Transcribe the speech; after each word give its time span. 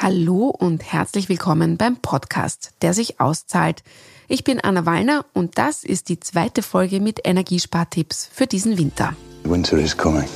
Hallo 0.00 0.54
und 0.56 0.92
herzlich 0.92 1.28
willkommen 1.28 1.76
beim 1.76 1.96
Podcast, 1.96 2.70
der 2.82 2.94
sich 2.94 3.18
auszahlt. 3.18 3.82
Ich 4.28 4.44
bin 4.44 4.60
Anna 4.60 4.86
Wallner 4.86 5.24
und 5.34 5.58
das 5.58 5.82
ist 5.82 6.08
die 6.08 6.20
zweite 6.20 6.62
Folge 6.62 7.00
mit 7.00 7.22
Energiespartipps 7.24 8.30
für 8.32 8.46
diesen 8.46 8.78
Winter. 8.78 9.16
Winter 9.42 9.76
is 9.76 9.96
coming. 9.96 10.28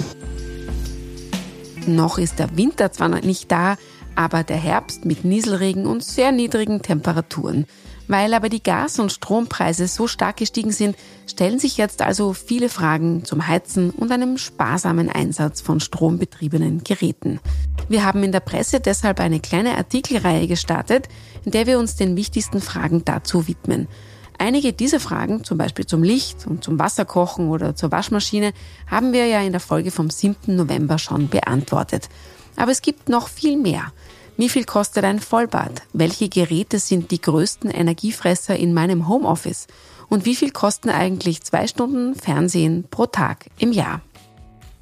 Noch 1.86 2.18
ist 2.18 2.40
der 2.40 2.56
Winter 2.56 2.90
zwar 2.90 3.06
noch 3.06 3.22
nicht 3.22 3.52
da, 3.52 3.76
aber 4.16 4.42
der 4.42 4.56
Herbst 4.56 5.04
mit 5.04 5.24
Nieselregen 5.24 5.86
und 5.86 6.02
sehr 6.02 6.32
niedrigen 6.32 6.82
Temperaturen. 6.82 7.66
Weil 8.08 8.34
aber 8.34 8.48
die 8.48 8.62
Gas- 8.62 8.98
und 8.98 9.12
Strompreise 9.12 9.86
so 9.86 10.06
stark 10.06 10.36
gestiegen 10.36 10.72
sind, 10.72 10.96
stellen 11.26 11.58
sich 11.58 11.76
jetzt 11.76 12.02
also 12.02 12.32
viele 12.32 12.68
Fragen 12.68 13.24
zum 13.24 13.46
Heizen 13.46 13.90
und 13.90 14.10
einem 14.12 14.38
sparsamen 14.38 15.08
Einsatz 15.08 15.60
von 15.60 15.80
strombetriebenen 15.80 16.84
Geräten. 16.84 17.40
Wir 17.88 18.04
haben 18.04 18.22
in 18.22 18.32
der 18.32 18.40
Presse 18.40 18.80
deshalb 18.80 19.20
eine 19.20 19.40
kleine 19.40 19.76
Artikelreihe 19.76 20.46
gestartet, 20.46 21.08
in 21.44 21.52
der 21.52 21.66
wir 21.66 21.78
uns 21.78 21.96
den 21.96 22.16
wichtigsten 22.16 22.60
Fragen 22.60 23.04
dazu 23.04 23.46
widmen. 23.46 23.88
Einige 24.38 24.72
dieser 24.72 24.98
Fragen, 24.98 25.44
zum 25.44 25.58
Beispiel 25.58 25.86
zum 25.86 26.02
Licht 26.02 26.46
und 26.46 26.64
zum 26.64 26.78
Wasserkochen 26.78 27.48
oder 27.48 27.76
zur 27.76 27.92
Waschmaschine, 27.92 28.52
haben 28.90 29.12
wir 29.12 29.26
ja 29.26 29.40
in 29.40 29.52
der 29.52 29.60
Folge 29.60 29.90
vom 29.90 30.10
7. 30.10 30.56
November 30.56 30.98
schon 30.98 31.28
beantwortet. 31.28 32.08
Aber 32.56 32.72
es 32.72 32.82
gibt 32.82 33.08
noch 33.08 33.28
viel 33.28 33.56
mehr. 33.56 33.92
Wie 34.42 34.48
viel 34.48 34.64
kostet 34.64 35.04
ein 35.04 35.20
Vollbad? 35.20 35.82
Welche 35.92 36.28
Geräte 36.28 36.80
sind 36.80 37.12
die 37.12 37.20
größten 37.20 37.70
Energiefresser 37.70 38.56
in 38.56 38.74
meinem 38.74 39.06
Homeoffice? 39.06 39.68
Und 40.08 40.24
wie 40.24 40.34
viel 40.34 40.50
kosten 40.50 40.90
eigentlich 40.90 41.44
zwei 41.44 41.68
Stunden 41.68 42.16
Fernsehen 42.16 42.88
pro 42.90 43.06
Tag 43.06 43.46
im 43.60 43.70
Jahr? 43.70 44.00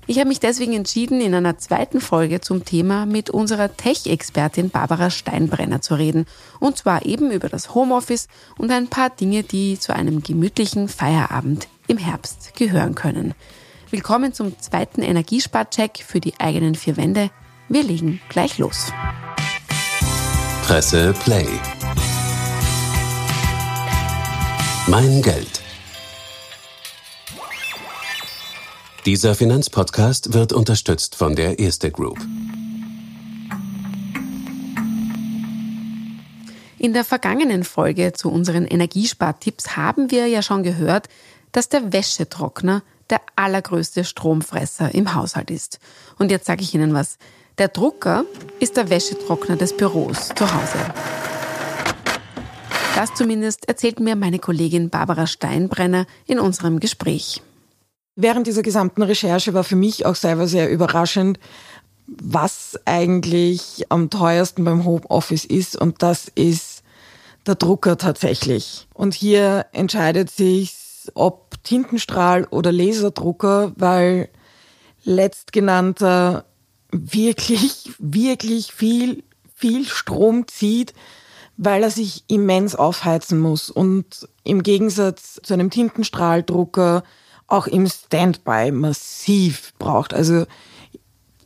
Ich 0.06 0.18
habe 0.18 0.28
mich 0.28 0.40
deswegen 0.40 0.72
entschieden, 0.72 1.20
in 1.20 1.34
einer 1.34 1.58
zweiten 1.58 2.00
Folge 2.00 2.40
zum 2.40 2.64
Thema 2.64 3.04
mit 3.04 3.28
unserer 3.28 3.76
Tech-Expertin 3.76 4.70
Barbara 4.70 5.10
Steinbrenner 5.10 5.82
zu 5.82 5.94
reden. 5.94 6.24
Und 6.58 6.78
zwar 6.78 7.04
eben 7.04 7.30
über 7.30 7.50
das 7.50 7.74
Homeoffice 7.74 8.28
und 8.56 8.70
ein 8.70 8.88
paar 8.88 9.10
Dinge, 9.10 9.42
die 9.42 9.78
zu 9.78 9.94
einem 9.94 10.22
gemütlichen 10.22 10.88
Feierabend 10.88 11.68
im 11.86 11.98
Herbst 11.98 12.56
gehören 12.56 12.94
können. 12.94 13.34
Willkommen 13.90 14.32
zum 14.32 14.58
zweiten 14.58 15.02
Energiesparcheck 15.02 15.98
für 15.98 16.20
die 16.20 16.40
eigenen 16.40 16.76
vier 16.76 16.96
Wände. 16.96 17.28
Wir 17.68 17.82
legen 17.82 18.22
gleich 18.30 18.56
los. 18.56 18.90
Presse 20.70 21.12
Play. 21.24 21.48
Mein 24.86 25.20
Geld. 25.20 25.60
Dieser 29.04 29.34
Finanzpodcast 29.34 30.32
wird 30.32 30.52
unterstützt 30.52 31.16
von 31.16 31.34
der 31.34 31.58
Erste 31.58 31.90
Group. 31.90 32.20
In 36.78 36.92
der 36.92 37.04
vergangenen 37.04 37.64
Folge 37.64 38.12
zu 38.12 38.30
unseren 38.30 38.64
Energiespartipps 38.64 39.76
haben 39.76 40.12
wir 40.12 40.28
ja 40.28 40.40
schon 40.40 40.62
gehört, 40.62 41.08
dass 41.50 41.68
der 41.68 41.92
Wäschetrockner 41.92 42.84
der 43.10 43.20
allergrößte 43.34 44.04
Stromfresser 44.04 44.94
im 44.94 45.16
Haushalt 45.16 45.50
ist. 45.50 45.80
Und 46.16 46.30
jetzt 46.30 46.46
sage 46.46 46.62
ich 46.62 46.72
Ihnen 46.72 46.94
was. 46.94 47.18
Der 47.60 47.68
Drucker 47.68 48.24
ist 48.58 48.78
der 48.78 48.88
Wäschetrockner 48.88 49.54
des 49.54 49.76
Büros 49.76 50.30
zu 50.34 50.50
Hause. 50.50 50.78
Das 52.96 53.12
zumindest 53.12 53.68
erzählt 53.68 54.00
mir 54.00 54.16
meine 54.16 54.38
Kollegin 54.38 54.88
Barbara 54.88 55.26
Steinbrenner 55.26 56.06
in 56.26 56.38
unserem 56.38 56.80
Gespräch. 56.80 57.42
Während 58.16 58.46
dieser 58.46 58.62
gesamten 58.62 59.02
Recherche 59.02 59.52
war 59.52 59.62
für 59.62 59.76
mich 59.76 60.06
auch 60.06 60.14
selber 60.14 60.46
sehr 60.46 60.70
überraschend, 60.70 61.38
was 62.06 62.80
eigentlich 62.86 63.84
am 63.90 64.08
teuersten 64.08 64.64
beim 64.64 64.86
Homeoffice 64.86 65.44
ist 65.44 65.76
und 65.76 66.02
das 66.02 66.28
ist 66.34 66.82
der 67.46 67.56
Drucker 67.56 67.98
tatsächlich. 67.98 68.88
Und 68.94 69.12
hier 69.12 69.66
entscheidet 69.72 70.30
sich, 70.30 70.78
ob 71.12 71.62
Tintenstrahl 71.62 72.44
oder 72.44 72.72
Laserdrucker, 72.72 73.72
weil 73.76 74.30
letztgenannter 75.04 76.46
wirklich, 76.92 77.90
wirklich 77.98 78.72
viel, 78.72 79.22
viel 79.54 79.86
Strom 79.86 80.46
zieht, 80.48 80.94
weil 81.56 81.82
er 81.82 81.90
sich 81.90 82.24
immens 82.28 82.74
aufheizen 82.74 83.38
muss 83.38 83.70
und 83.70 84.28
im 84.44 84.62
Gegensatz 84.62 85.40
zu 85.42 85.54
einem 85.54 85.70
Tintenstrahldrucker 85.70 87.02
auch 87.46 87.66
im 87.66 87.86
Standby 87.86 88.70
massiv 88.70 89.74
braucht. 89.78 90.14
Also 90.14 90.46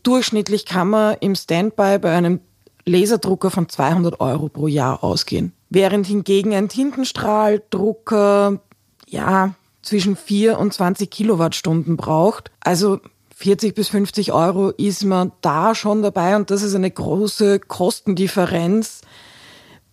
durchschnittlich 0.02 0.66
kann 0.66 0.90
man 0.90 1.16
im 1.20 1.34
Standby 1.34 1.98
bei 1.98 2.14
einem 2.14 2.40
Laserdrucker 2.86 3.50
von 3.50 3.68
200 3.68 4.20
Euro 4.20 4.48
pro 4.48 4.68
Jahr 4.68 5.02
ausgehen. 5.02 5.52
Während 5.70 6.06
hingegen 6.06 6.54
ein 6.54 6.68
Tintenstrahldrucker, 6.68 8.60
ja, 9.08 9.54
zwischen 9.82 10.16
4 10.16 10.58
und 10.58 10.72
20 10.72 11.10
Kilowattstunden 11.10 11.96
braucht. 11.96 12.50
Also 12.60 13.00
40 13.44 13.74
bis 13.74 13.90
50 13.90 14.32
Euro 14.32 14.70
ist 14.70 15.04
man 15.04 15.30
da 15.42 15.74
schon 15.74 16.00
dabei 16.00 16.34
und 16.34 16.50
das 16.50 16.62
ist 16.62 16.74
eine 16.74 16.90
große 16.90 17.60
Kostendifferenz. 17.60 19.02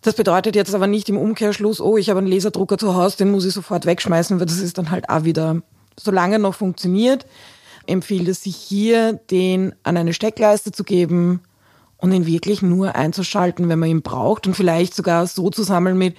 Das 0.00 0.14
bedeutet 0.14 0.56
jetzt 0.56 0.74
aber 0.74 0.86
nicht 0.86 1.10
im 1.10 1.18
Umkehrschluss, 1.18 1.78
oh, 1.78 1.98
ich 1.98 2.08
habe 2.08 2.20
einen 2.20 2.28
Laserdrucker 2.28 2.78
zu 2.78 2.94
Hause, 2.96 3.18
den 3.18 3.30
muss 3.30 3.44
ich 3.44 3.52
sofort 3.52 3.84
wegschmeißen, 3.84 4.40
weil 4.40 4.46
das 4.46 4.56
ist 4.56 4.78
dann 4.78 4.90
halt 4.90 5.10
auch 5.10 5.24
wieder, 5.24 5.60
solange 6.00 6.38
noch 6.38 6.54
funktioniert, 6.54 7.26
empfiehlt 7.86 8.26
es 8.26 8.42
sich 8.42 8.56
hier, 8.56 9.20
den 9.30 9.74
an 9.82 9.98
eine 9.98 10.14
Steckleiste 10.14 10.72
zu 10.72 10.82
geben 10.82 11.42
und 11.98 12.10
ihn 12.10 12.24
wirklich 12.24 12.62
nur 12.62 12.94
einzuschalten, 12.94 13.68
wenn 13.68 13.78
man 13.78 13.90
ihn 13.90 14.00
braucht 14.00 14.46
und 14.46 14.54
vielleicht 14.54 14.94
sogar 14.94 15.26
so 15.26 15.50
zu 15.50 15.62
sammeln 15.62 15.98
mit, 15.98 16.16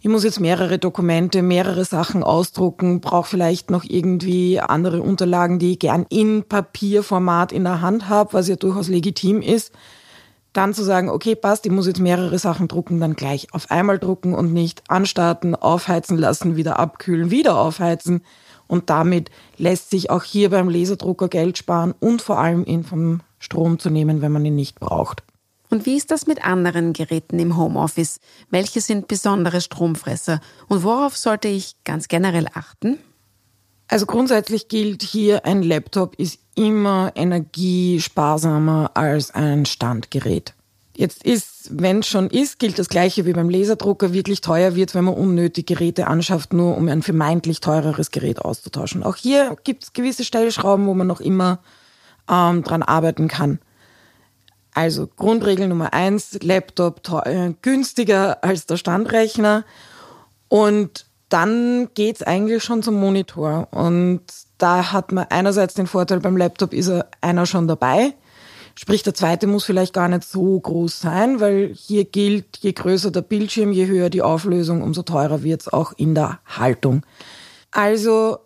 ich 0.00 0.08
muss 0.08 0.24
jetzt 0.24 0.40
mehrere 0.40 0.78
Dokumente, 0.78 1.42
mehrere 1.42 1.84
Sachen 1.84 2.22
ausdrucken, 2.22 3.00
brauche 3.00 3.28
vielleicht 3.28 3.70
noch 3.70 3.84
irgendwie 3.84 4.60
andere 4.60 5.02
Unterlagen, 5.02 5.58
die 5.58 5.72
ich 5.72 5.78
gern 5.78 6.06
in 6.08 6.44
Papierformat 6.44 7.52
in 7.52 7.64
der 7.64 7.80
Hand 7.80 8.08
habe, 8.08 8.34
was 8.34 8.48
ja 8.48 8.56
durchaus 8.56 8.88
legitim 8.88 9.42
ist. 9.42 9.72
Dann 10.52 10.74
zu 10.74 10.84
sagen, 10.84 11.10
okay, 11.10 11.34
passt, 11.34 11.66
ich 11.66 11.72
muss 11.72 11.86
jetzt 11.86 12.00
mehrere 12.00 12.38
Sachen 12.38 12.68
drucken, 12.68 13.00
dann 13.00 13.14
gleich 13.14 13.52
auf 13.52 13.70
einmal 13.70 13.98
drucken 13.98 14.34
und 14.34 14.52
nicht 14.52 14.82
anstarten, 14.88 15.54
aufheizen 15.54 16.16
lassen, 16.16 16.56
wieder 16.56 16.78
abkühlen, 16.78 17.30
wieder 17.30 17.58
aufheizen. 17.58 18.22
Und 18.66 18.90
damit 18.90 19.30
lässt 19.58 19.90
sich 19.90 20.10
auch 20.10 20.24
hier 20.24 20.50
beim 20.50 20.68
Laserdrucker 20.68 21.28
Geld 21.28 21.58
sparen 21.58 21.94
und 22.00 22.22
vor 22.22 22.38
allem 22.38 22.64
ihn 22.64 22.84
vom 22.84 23.20
Strom 23.38 23.78
zu 23.78 23.90
nehmen, 23.90 24.22
wenn 24.22 24.32
man 24.32 24.44
ihn 24.44 24.56
nicht 24.56 24.80
braucht. 24.80 25.22
Und 25.70 25.86
wie 25.86 25.96
ist 25.96 26.10
das 26.10 26.26
mit 26.26 26.44
anderen 26.44 26.92
Geräten 26.92 27.38
im 27.38 27.56
Homeoffice? 27.56 28.20
Welche 28.50 28.80
sind 28.80 29.08
besondere 29.08 29.60
Stromfresser? 29.60 30.40
Und 30.68 30.84
worauf 30.84 31.16
sollte 31.16 31.48
ich 31.48 31.76
ganz 31.84 32.08
generell 32.08 32.46
achten? 32.54 32.98
Also 33.88 34.06
grundsätzlich 34.06 34.68
gilt 34.68 35.02
hier, 35.02 35.44
ein 35.44 35.62
Laptop 35.62 36.16
ist 36.16 36.40
immer 36.56 37.12
energiesparsamer 37.14 38.90
als 38.94 39.30
ein 39.32 39.66
Standgerät. 39.66 40.54
Jetzt 40.96 41.24
ist, 41.24 41.68
wenn 41.70 41.98
es 41.98 42.06
schon 42.06 42.30
ist, 42.30 42.58
gilt 42.58 42.78
das 42.78 42.88
gleiche 42.88 43.26
wie 43.26 43.34
beim 43.34 43.50
Laserdrucker, 43.50 44.14
wirklich 44.14 44.40
teuer 44.40 44.74
wird, 44.74 44.94
wenn 44.94 45.04
man 45.04 45.14
unnötig 45.14 45.66
Geräte 45.66 46.06
anschafft, 46.06 46.54
nur 46.54 46.76
um 46.76 46.88
ein 46.88 47.02
vermeintlich 47.02 47.60
teureres 47.60 48.10
Gerät 48.10 48.38
auszutauschen. 48.40 49.02
Auch 49.02 49.16
hier 49.16 49.56
gibt 49.62 49.84
es 49.84 49.92
gewisse 49.92 50.24
Stellschrauben, 50.24 50.86
wo 50.86 50.94
man 50.94 51.06
noch 51.06 51.20
immer 51.20 51.58
ähm, 52.30 52.64
dran 52.64 52.82
arbeiten 52.82 53.28
kann. 53.28 53.58
Also 54.76 55.06
Grundregel 55.06 55.68
Nummer 55.68 55.94
eins, 55.94 56.38
Laptop 56.42 57.02
teuer, 57.02 57.54
günstiger 57.62 58.44
als 58.44 58.66
der 58.66 58.76
Standrechner. 58.76 59.64
Und 60.48 61.06
dann 61.30 61.88
geht's 61.94 62.22
eigentlich 62.22 62.62
schon 62.62 62.82
zum 62.82 63.00
Monitor. 63.00 63.68
Und 63.70 64.20
da 64.58 64.92
hat 64.92 65.12
man 65.12 65.28
einerseits 65.30 65.72
den 65.72 65.86
Vorteil, 65.86 66.20
beim 66.20 66.36
Laptop 66.36 66.74
ist 66.74 66.88
er 66.88 67.08
einer 67.22 67.46
schon 67.46 67.66
dabei. 67.66 68.12
Sprich, 68.74 69.02
der 69.02 69.14
zweite 69.14 69.46
muss 69.46 69.64
vielleicht 69.64 69.94
gar 69.94 70.08
nicht 70.08 70.24
so 70.24 70.60
groß 70.60 71.00
sein, 71.00 71.40
weil 71.40 71.72
hier 71.72 72.04
gilt, 72.04 72.58
je 72.58 72.74
größer 72.74 73.10
der 73.10 73.22
Bildschirm, 73.22 73.72
je 73.72 73.86
höher 73.86 74.10
die 74.10 74.20
Auflösung, 74.20 74.82
umso 74.82 75.00
teurer 75.04 75.42
wird's 75.42 75.68
auch 75.68 75.94
in 75.96 76.14
der 76.14 76.40
Haltung. 76.44 77.02
Also 77.70 78.40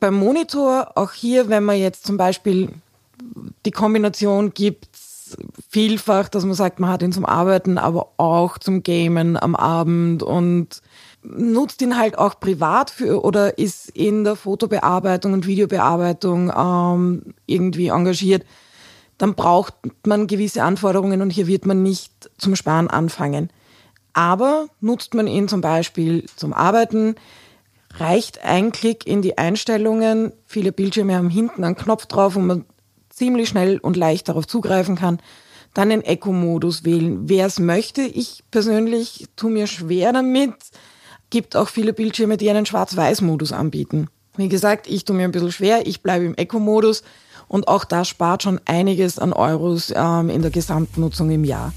beim 0.00 0.14
Monitor, 0.14 0.96
auch 0.96 1.12
hier, 1.12 1.48
wenn 1.48 1.62
man 1.62 1.78
jetzt 1.78 2.08
zum 2.08 2.16
Beispiel 2.16 2.70
die 3.64 3.70
Kombination 3.70 4.52
gibt, 4.52 5.05
vielfach, 5.68 6.28
dass 6.28 6.44
man 6.44 6.54
sagt, 6.54 6.80
man 6.80 6.90
hat 6.90 7.02
ihn 7.02 7.12
zum 7.12 7.24
Arbeiten, 7.24 7.78
aber 7.78 8.12
auch 8.16 8.58
zum 8.58 8.82
Gamen 8.82 9.36
am 9.36 9.54
Abend 9.54 10.22
und 10.22 10.82
nutzt 11.22 11.82
ihn 11.82 11.98
halt 11.98 12.18
auch 12.18 12.38
privat 12.38 12.90
für 12.90 13.24
oder 13.24 13.58
ist 13.58 13.90
in 13.90 14.24
der 14.24 14.36
Fotobearbeitung 14.36 15.32
und 15.32 15.46
Videobearbeitung 15.46 16.52
ähm, 16.56 17.34
irgendwie 17.46 17.88
engagiert, 17.88 18.44
dann 19.18 19.34
braucht 19.34 19.74
man 20.06 20.26
gewisse 20.26 20.62
Anforderungen 20.62 21.22
und 21.22 21.30
hier 21.30 21.46
wird 21.46 21.66
man 21.66 21.82
nicht 21.82 22.30
zum 22.38 22.54
Sparen 22.54 22.88
anfangen. 22.88 23.50
Aber 24.12 24.66
nutzt 24.80 25.14
man 25.14 25.26
ihn 25.26 25.48
zum 25.48 25.60
Beispiel 25.60 26.24
zum 26.36 26.52
Arbeiten, 26.52 27.16
reicht 27.98 28.44
ein 28.44 28.72
Klick 28.72 29.06
in 29.06 29.22
die 29.22 29.38
Einstellungen. 29.38 30.32
Viele 30.46 30.72
Bildschirme 30.72 31.16
haben 31.16 31.30
hinten 31.30 31.64
einen 31.64 31.76
Knopf 31.76 32.06
drauf, 32.06 32.34
wo 32.34 32.40
man 32.40 32.64
ziemlich 33.16 33.48
schnell 33.48 33.78
und 33.78 33.96
leicht 33.96 34.28
darauf 34.28 34.46
zugreifen 34.46 34.94
kann, 34.94 35.18
dann 35.74 35.90
den 35.90 36.02
Eco-Modus 36.02 36.84
wählen. 36.84 37.28
Wer 37.28 37.46
es 37.46 37.58
möchte, 37.58 38.02
ich 38.02 38.44
persönlich 38.50 39.26
tue 39.36 39.50
mir 39.50 39.66
schwer 39.66 40.12
damit. 40.12 40.54
Gibt 41.30 41.56
auch 41.56 41.68
viele 41.68 41.92
Bildschirme, 41.92 42.36
die 42.36 42.48
einen 42.50 42.66
Schwarz-Weiß-Modus 42.66 43.52
anbieten. 43.52 44.08
Wie 44.36 44.48
gesagt, 44.48 44.86
ich 44.86 45.04
tue 45.04 45.16
mir 45.16 45.24
ein 45.24 45.32
bisschen 45.32 45.52
schwer, 45.52 45.86
ich 45.86 46.02
bleibe 46.02 46.24
im 46.24 46.36
Eco-Modus 46.36 47.02
und 47.48 47.68
auch 47.68 47.84
das 47.84 48.08
spart 48.08 48.42
schon 48.42 48.60
einiges 48.66 49.18
an 49.18 49.32
Euros 49.32 49.92
ähm, 49.94 50.30
in 50.30 50.42
der 50.42 50.50
Gesamtnutzung 50.50 51.30
im 51.30 51.44
Jahr. 51.44 51.72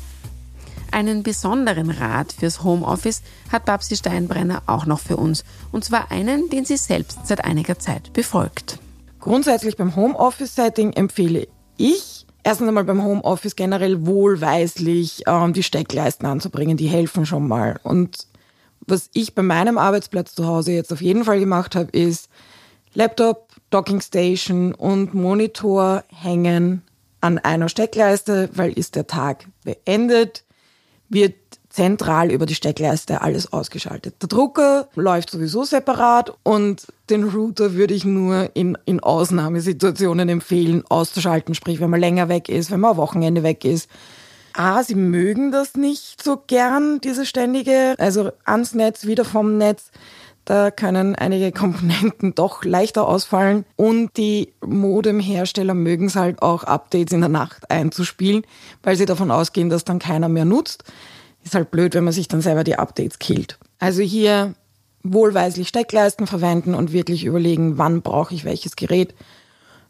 Einen 0.92 1.24
besonderen 1.24 1.92
Rat 1.92 2.34
fürs 2.34 2.64
Homeoffice 2.64 3.22
hat 3.52 3.66
Babsi 3.66 3.96
Steinbrenner 3.96 4.64
auch 4.66 4.86
noch 4.86 5.00
für 5.00 5.18
uns. 5.18 5.44
Und 5.72 5.86
zwar 5.86 6.12
einen, 6.12 6.50
den 6.50 6.66
sie 6.66 6.78
selbst 6.78 7.20
seit 7.26 7.46
einiger 7.46 7.78
Zeit 7.78 8.12
befolgt. 8.14 8.80
Grundsätzlich 9.20 9.76
beim 9.76 9.96
Homeoffice-Setting 9.96 10.94
empfehle 10.94 11.48
ich, 11.78 12.26
erstens 12.44 12.68
einmal 12.68 12.86
beim 12.86 13.04
Homeoffice 13.04 13.56
generell 13.56 14.06
wohlweislich 14.06 15.24
ähm, 15.28 15.54
die 15.54 15.64
Steckleisten 15.64 16.26
anzubringen. 16.26 16.78
Die 16.78 16.88
helfen 16.88 17.26
schon 17.26 17.48
mal. 17.48 17.80
Und 17.84 18.28
was 18.82 19.10
ich 19.14 19.36
bei 19.36 19.42
meinem 19.42 19.78
Arbeitsplatz 19.78 20.36
zu 20.36 20.48
Hause 20.48 20.72
jetzt 20.72 20.92
auf 20.94 21.02
jeden 21.02 21.26
Fall 21.26 21.40
gemacht 21.40 21.76
habe, 21.76 21.92
ist 21.92 22.30
Laptop, 22.94 23.50
Docking 23.70 24.02
Station 24.02 24.74
und 24.74 25.14
Monitor 25.14 26.04
hängen 26.08 26.82
an 27.22 27.38
einer 27.38 27.70
Steckleiste, 27.70 28.50
weil 28.54 28.72
ist 28.72 28.96
der 28.96 29.06
Tag 29.06 29.46
beendet, 29.64 30.44
wird 31.10 31.36
zentral 31.70 32.32
über 32.32 32.46
die 32.46 32.56
Steckleiste 32.56 33.22
alles 33.22 33.54
ausgeschaltet. 33.54 34.16
Der 34.22 34.30
Drucker 34.30 34.88
läuft 34.96 35.30
sowieso 35.30 35.64
separat 35.64 36.34
und 36.44 36.88
den 37.10 37.24
Router 37.24 37.74
würde 37.74 37.94
ich 37.94 38.06
nur 38.06 38.50
in, 38.56 38.78
in 38.86 39.00
Ausnahmesituationen 39.00 40.30
empfehlen, 40.30 40.84
auszuschalten, 40.90 41.54
sprich 41.54 41.80
wenn 41.80 41.90
man 41.90 42.00
länger 42.00 42.28
weg 42.28 42.50
ist, 42.50 42.72
wenn 42.72 42.80
man 42.80 42.92
am 42.92 42.98
Wochenende 42.98 43.44
weg 43.44 43.66
ist. 43.66 43.90
A, 44.54 44.84
sie 44.84 44.96
mögen 44.96 45.52
das 45.52 45.76
nicht 45.76 46.24
so 46.24 46.42
gern, 46.48 47.00
diese 47.02 47.26
ständige, 47.26 47.96
also 48.00 48.32
ans 48.46 48.74
Netz, 48.74 49.06
wieder 49.06 49.24
vom 49.24 49.58
Netz. 49.58 49.92
Da 50.46 50.72
können 50.72 51.16
einige 51.16 51.52
Komponenten 51.54 52.34
doch 52.34 52.64
leichter 52.64 53.08
ausfallen 53.08 53.66
und 53.76 54.18
die 54.18 54.54
Modemhersteller 54.66 55.76
mögen 55.76 56.08
es 56.08 56.16
halt 56.16 56.42
auch 56.42 56.64
Updates 56.64 57.14
in 57.14 57.20
der 57.20 57.30
Nacht 57.30 57.70
einzuspielen, 57.70 58.42
weil 58.82 58.96
sie 58.96 59.06
davon 59.06 59.30
ausgehen, 59.30 59.70
dass 59.70 59.86
dann 59.86 60.00
keiner 60.00 60.30
mehr 60.30 60.46
nutzt. 60.46 60.84
Ist 61.44 61.56
halt 61.56 61.72
blöd, 61.72 61.96
wenn 61.96 62.04
man 62.04 62.14
sich 62.14 62.28
dann 62.28 62.42
selber 62.42 62.64
die 62.64 62.76
Updates 62.76 63.20
killt. 63.20 63.58
Also 63.80 64.02
hier 64.02 64.56
wohlweislich 65.04 65.68
Steckleisten 65.68 66.28
verwenden 66.28 66.74
und 66.74 66.92
wirklich 66.92 67.24
überlegen, 67.24 67.78
wann 67.78 68.02
brauche 68.02 68.34
ich 68.34 68.46
welches 68.46 68.76
Gerät. 68.76 69.16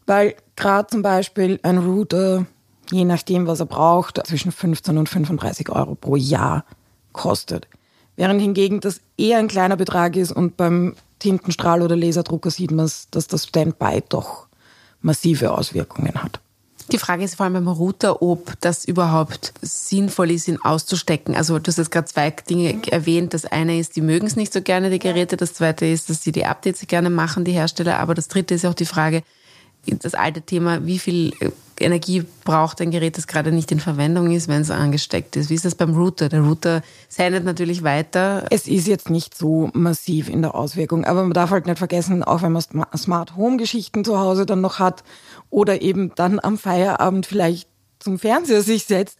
Weil 0.06 0.36
gerade 0.56 0.88
zum 0.88 1.02
Beispiel 1.02 1.60
ein 1.64 1.78
Router, 1.78 2.46
je 2.92 3.06
nachdem, 3.06 3.48
was 3.48 3.60
er 3.60 3.66
braucht, 3.66 4.26
zwischen 4.28 4.52
15 4.52 4.98
und 4.98 5.10
35 5.10 5.70
Euro 5.70 5.96
pro 5.96 6.16
Jahr 6.16 6.66
kostet. 7.14 7.68
Während 8.16 8.42
hingegen 8.42 8.82
das 8.82 9.02
eher 9.18 9.40
ein 9.40 9.48
kleiner 9.48 9.78
Betrag 9.78 10.16
ist 10.16 10.32
und 10.32 10.58
beim 10.58 10.96
Tintenstrahl 11.20 11.82
oder 11.82 11.96
Laserdrucker 11.96 12.52
sieht 12.52 12.72
man, 12.72 12.90
dass 13.12 13.28
das 13.28 13.46
Standby 13.46 14.04
doch 14.10 14.48
massive 15.02 15.52
Auswirkungen 15.52 16.22
hat. 16.22 16.40
Die 16.92 16.98
Frage 16.98 17.24
ist 17.24 17.36
vor 17.36 17.44
allem 17.44 17.54
beim 17.54 17.68
Router, 17.68 18.22
ob 18.24 18.60
das 18.62 18.84
überhaupt 18.84 19.54
sinnvoll 19.62 20.32
ist, 20.32 20.48
ihn 20.48 20.60
auszustecken. 20.60 21.36
Also 21.36 21.60
du 21.60 21.68
hast 21.68 21.78
jetzt 21.78 21.92
gerade 21.92 22.08
zwei 22.08 22.32
Dinge 22.32 22.82
erwähnt. 22.90 23.34
Das 23.36 23.46
eine 23.46 23.78
ist, 23.78 23.96
die 23.96 24.02
mögen 24.02 24.26
es 24.26 24.36
nicht 24.36 24.52
so 24.52 24.62
gerne, 24.62 24.90
die 24.90 24.98
Geräte. 24.98 25.38
Das 25.38 25.54
zweite 25.54 25.86
ist, 25.86 26.10
dass 26.10 26.24
sie 26.24 26.32
die 26.32 26.46
Updates 26.46 26.88
gerne 26.88 27.12
machen, 27.12 27.46
die 27.46 27.52
Hersteller. 27.52 28.00
Aber 28.00 28.16
das 28.16 28.28
dritte 28.28 28.56
ist 28.56 28.66
auch 28.66 28.74
die 28.74 28.86
Frage, 28.86 29.22
das 29.86 30.14
alte 30.14 30.42
Thema, 30.42 30.86
wie 30.86 31.00
viel 31.00 31.34
äh, 31.40 31.52
Energie 31.80 32.26
braucht 32.44 32.82
ein 32.82 32.92
Gerät, 32.92 33.18
das 33.18 33.28
gerade 33.28 33.52
nicht 33.52 33.72
in 33.72 33.80
Verwendung 33.80 34.32
ist, 34.32 34.48
wenn 34.48 34.62
es 34.62 34.72
angesteckt 34.72 35.36
ist. 35.36 35.50
Wie 35.50 35.54
ist 35.54 35.66
das 35.66 35.76
beim 35.76 35.96
Router? 35.96 36.28
Der 36.28 36.42
Router 36.42 36.82
sendet 37.08 37.46
natürlich 37.46 37.84
weiter. 37.84 38.46
Es 38.50 38.68
ist 38.68 38.88
jetzt 38.88 39.10
nicht 39.10 39.38
so 39.38 39.70
massiv 39.74 40.28
in 40.28 40.42
der 40.42 40.56
Auswirkung, 40.56 41.06
aber 41.06 41.24
man 41.24 41.34
darf 41.34 41.52
halt 41.52 41.66
nicht 41.66 41.78
vergessen, 41.78 42.24
auch 42.24 42.42
wenn 42.42 42.52
man 42.52 42.64
Smart 42.98 43.38
Home 43.38 43.58
Geschichten 43.58 44.04
zu 44.04 44.20
Hause 44.20 44.46
dann 44.46 44.62
noch 44.62 44.80
hat 44.80 45.04
oder 45.50 45.82
eben 45.82 46.14
dann 46.16 46.40
am 46.40 46.58
Feierabend 46.58 47.26
vielleicht 47.26 47.68
zum 48.00 48.20
Fernseher 48.20 48.62
sich 48.62 48.86
setzt, 48.86 49.18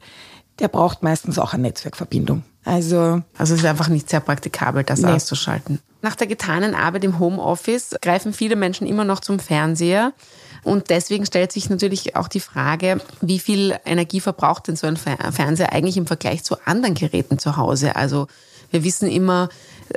der 0.60 0.68
braucht 0.68 1.04
meistens 1.04 1.40
auch 1.40 1.54
eine 1.54 1.64
Netzwerkverbindung. 1.64 2.44
Also, 2.66 3.22
also 3.38 3.54
es 3.54 3.62
ist 3.62 3.66
einfach 3.66 3.88
nicht 3.88 4.10
sehr 4.10 4.20
praktikabel, 4.20 4.84
das 4.84 5.02
nee. 5.02 5.12
auszuschalten. 5.12 5.80
Nach 6.02 6.16
der 6.16 6.28
getanen 6.28 6.76
Arbeit 6.76 7.04
im 7.04 7.20
Homeoffice 7.20 7.96
greifen 8.02 8.34
viele 8.34 8.56
Menschen 8.56 8.88
immer 8.88 9.04
noch 9.06 9.20
zum 9.20 9.40
Fernseher. 9.40 10.14
Und 10.64 10.90
deswegen 10.90 11.26
stellt 11.26 11.52
sich 11.52 11.70
natürlich 11.70 12.16
auch 12.16 12.28
die 12.28 12.40
Frage, 12.42 13.02
wie 13.22 13.40
viel 13.40 13.78
Energie 13.86 14.20
verbraucht 14.20 14.68
denn 14.68 14.76
so 14.76 14.88
ein 14.88 14.98
Fernseher 14.98 15.72
eigentlich 15.72 15.98
im 15.98 16.08
Vergleich 16.08 16.44
zu 16.44 16.58
anderen 16.66 16.96
Geräten 16.96 17.40
zu 17.40 17.56
Hause? 17.56 17.96
Also 17.96 18.28
wir 18.72 18.84
wissen 18.84 19.10
immer, 19.10 19.50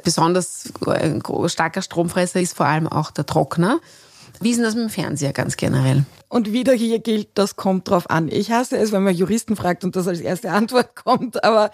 besonders 0.05 0.73
ein 0.87 1.23
starker 1.46 1.82
Stromfresser 1.82 2.40
ist 2.40 2.56
vor 2.56 2.67
allem 2.67 2.87
auch 2.87 3.11
der 3.11 3.26
Trockner. 3.26 3.81
Wie 4.42 4.50
ist 4.50 4.56
denn 4.56 4.64
das 4.64 4.74
mit 4.74 4.84
dem 4.84 4.90
Fernseher 4.90 5.32
ganz 5.32 5.56
generell? 5.56 6.04
Und 6.28 6.52
wieder 6.52 6.72
hier 6.72 6.98
gilt, 6.98 7.28
das 7.34 7.54
kommt 7.54 7.88
drauf 7.88 8.10
an. 8.10 8.28
Ich 8.28 8.50
hasse 8.50 8.76
es, 8.76 8.90
wenn 8.90 9.04
man 9.04 9.14
Juristen 9.14 9.54
fragt 9.54 9.84
und 9.84 9.94
das 9.94 10.08
als 10.08 10.20
erste 10.20 10.50
Antwort 10.50 10.96
kommt, 11.04 11.44
aber 11.44 11.70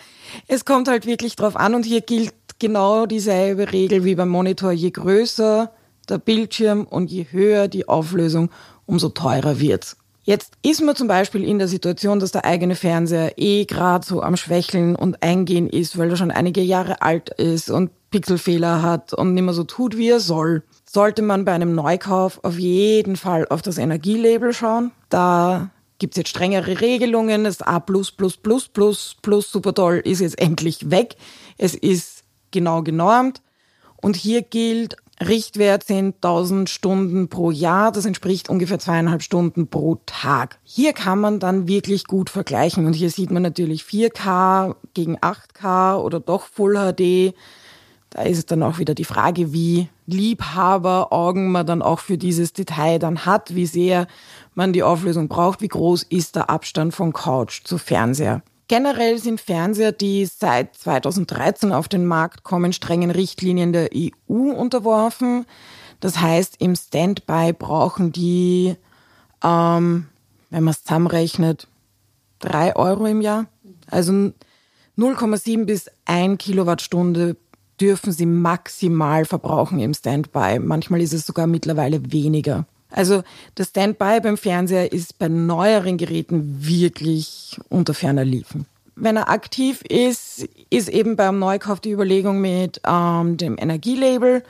es 0.48 0.64
kommt 0.64 0.88
halt 0.88 1.06
wirklich 1.06 1.34
drauf 1.36 1.56
an 1.56 1.74
und 1.74 1.86
hier 1.86 2.02
gilt 2.02 2.34
genau 2.58 3.06
dieselbe 3.06 3.72
Regel 3.72 4.04
wie 4.04 4.14
beim 4.14 4.28
Monitor. 4.28 4.72
Je 4.72 4.90
größer 4.90 5.72
der 6.08 6.18
Bildschirm 6.18 6.84
und 6.84 7.10
je 7.10 7.26
höher 7.30 7.68
die 7.68 7.88
Auflösung, 7.88 8.50
umso 8.84 9.08
teurer 9.10 9.60
wird's. 9.60 9.96
Jetzt 10.24 10.52
ist 10.62 10.82
man 10.82 10.94
zum 10.94 11.08
Beispiel 11.08 11.44
in 11.44 11.58
der 11.58 11.68
Situation, 11.68 12.20
dass 12.20 12.32
der 12.32 12.44
eigene 12.44 12.74
Fernseher 12.74 13.32
eh 13.36 13.64
gerade 13.64 14.04
so 14.04 14.22
am 14.22 14.36
Schwächeln 14.36 14.94
und 14.94 15.22
Eingehen 15.22 15.70
ist, 15.70 15.96
weil 15.96 16.10
er 16.10 16.16
schon 16.16 16.30
einige 16.30 16.60
Jahre 16.60 17.00
alt 17.00 17.30
ist 17.30 17.70
und 17.70 17.90
Pixelfehler 18.10 18.82
hat 18.82 19.12
und 19.14 19.34
nicht 19.34 19.43
mehr 19.43 19.55
so 19.55 19.64
tut, 19.64 19.96
wie 19.96 20.10
er 20.10 20.20
soll. 20.20 20.62
Sollte 20.88 21.22
man 21.22 21.44
bei 21.44 21.52
einem 21.52 21.75
Neukauf 21.75 22.43
auf 22.43 22.58
jeden 22.58 23.16
Fall 23.16 23.46
auf 23.49 23.62
das 23.62 23.78
Energielabel 23.78 24.52
schauen. 24.52 24.93
Da 25.10 25.70
gibt's 25.99 26.16
jetzt 26.16 26.31
strengere 26.31 26.81
Regelungen. 26.81 27.44
Das 27.44 27.60
A 27.60 27.81
plus 27.81 28.14
super 29.50 29.75
toll 29.75 30.00
ist 30.05 30.20
jetzt 30.20 30.38
endlich 30.38 30.90
weg. 30.90 31.16
Es 31.58 31.75
ist 31.75 32.25
genau 32.50 32.82
genormt. 32.82 33.43
Und 34.00 34.16
hier 34.16 34.43
gilt, 34.43 34.96
Richtwert 35.20 35.82
sind 35.82 36.14
1000 36.25 36.70
Stunden 36.70 37.28
pro 37.28 37.50
Jahr. 37.50 37.90
Das 37.90 38.06
entspricht 38.06 38.49
ungefähr 38.49 38.78
zweieinhalb 38.78 39.22
Stunden 39.22 39.66
pro 39.66 40.00
Tag. 40.06 40.61
Hier 40.62 40.93
kann 40.93 41.19
man 41.19 41.40
dann 41.40 41.66
wirklich 41.66 42.04
gut 42.04 42.30
vergleichen. 42.30 42.87
Und 42.87 42.92
hier 42.92 43.11
sieht 43.11 43.32
man 43.32 43.42
natürlich 43.42 43.82
4K 43.82 44.76
gegen 44.94 45.18
8K 45.18 45.97
oder 45.97 46.21
doch 46.21 46.47
Full 46.47 46.76
HD. 46.76 47.35
Da 48.18 48.25
ist 48.25 48.50
dann 48.50 48.64
auch 48.64 48.78
wieder 48.78 48.96
die 48.96 49.04
Frage, 49.04 49.52
wie 49.52 49.87
Liebhaberaugen 50.06 51.52
man 51.52 51.64
dann 51.64 51.82
auch 51.82 52.00
für 52.00 52.18
dieses 52.18 52.52
Detail 52.52 52.98
dann 52.98 53.25
hat, 53.25 53.54
wie 53.54 53.66
sehr 53.66 54.08
man 54.56 54.72
die 54.72 54.82
Auflösung 54.82 55.28
braucht, 55.28 55.60
wie 55.60 55.68
groß 55.68 56.02
ist 56.02 56.34
der 56.34 56.50
Abstand 56.50 56.96
von 56.96 57.12
Couch 57.12 57.60
zu 57.62 57.78
Fernseher. 57.78 58.42
Generell 58.66 59.18
sind 59.18 59.40
Fernseher, 59.40 59.92
die 59.92 60.26
seit 60.26 60.75
2013 60.75 61.70
auf 61.70 61.87
den 61.87 62.06
Markt 62.06 62.42
kommen, 62.42 62.72
strengen 62.72 63.12
Richtlinien 63.12 63.72
der 63.72 63.90
EU 63.94 64.50
unterworfen. 64.50 65.46
Das 66.00 66.20
heißt, 66.20 66.56
im 66.58 66.75
Standby 66.75 67.52
brauchen 67.52 68.10
die, 68.10 68.75
ähm, 69.44 70.08
wenn 70.50 70.64
man 70.64 70.72
es 70.72 70.82
zusammenrechnet, 70.82 71.68
drei 72.40 72.75
Euro 72.75 73.06
im 73.06 73.20
Jahr. 73.20 73.46
Also 73.88 74.32
0,7 74.96 75.66
bis 75.66 75.88
1 76.06 76.38
Kilowattstunde 76.38 77.37
dürfen 77.80 78.12
sie 78.12 78.26
maximal 78.26 79.25
verbrauchen 79.25 79.78
im 79.80 79.94
Standby. 79.94 80.58
Manchmal 80.58 81.00
ist 81.00 81.12
es 81.12 81.26
sogar 81.26 81.47
mittlerweile 81.47 82.12
weniger. 82.12 82.66
Also 82.90 83.23
das 83.54 83.68
Standby 83.68 84.20
beim 84.23 84.37
Fernseher 84.37 84.92
ist 84.92 85.18
bei 85.18 85.28
neueren 85.28 85.99
Geräten 85.99 86.66
wirklich 86.66 87.58
unter 87.68 87.94
ferner 87.94 88.25
Liefen. 88.25 88.66
Wenn 88.97 89.16
er 89.16 89.28
aktiv 89.28 89.82
ist, 89.82 90.49
ist 90.70 90.88
eben 90.88 91.14
beim 91.14 91.38
Neukauf 91.38 91.80
die 91.80 91.92
Überlegung 91.92 92.40
mit 92.40 92.80
ähm, 92.87 93.37
dem 93.37 93.56
Energielabel. 93.58 94.42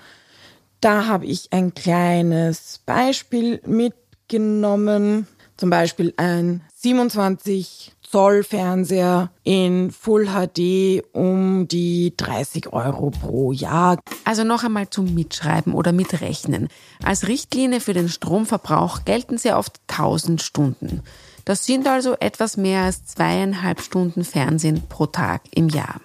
Da 0.80 1.06
habe 1.06 1.26
ich 1.26 1.52
ein 1.52 1.74
kleines 1.74 2.80
Beispiel 2.86 3.60
mitgenommen. 3.66 5.26
Zum 5.58 5.70
Beispiel 5.70 6.14
ein 6.16 6.62
27 6.76 7.92
Zoll 8.00 8.44
Fernseher 8.44 9.30
in 9.42 9.90
Full 9.90 10.26
HD 10.26 11.02
um 11.12 11.66
die 11.66 12.14
30 12.16 12.72
Euro 12.72 13.10
pro 13.10 13.50
Jahr. 13.50 13.98
Also 14.24 14.44
noch 14.44 14.62
einmal 14.62 14.88
zum 14.88 15.12
Mitschreiben 15.14 15.74
oder 15.74 15.90
Mitrechnen. 15.90 16.68
Als 17.02 17.26
Richtlinie 17.26 17.80
für 17.80 17.92
den 17.92 18.08
Stromverbrauch 18.08 19.04
gelten 19.04 19.36
sehr 19.36 19.58
oft 19.58 19.80
1000 19.88 20.40
Stunden. 20.40 21.02
Das 21.44 21.66
sind 21.66 21.88
also 21.88 22.14
etwas 22.20 22.56
mehr 22.56 22.82
als 22.82 23.04
zweieinhalb 23.06 23.80
Stunden 23.80 24.22
Fernsehen 24.22 24.84
pro 24.88 25.06
Tag 25.06 25.42
im 25.52 25.68
Jahr. 25.68 26.00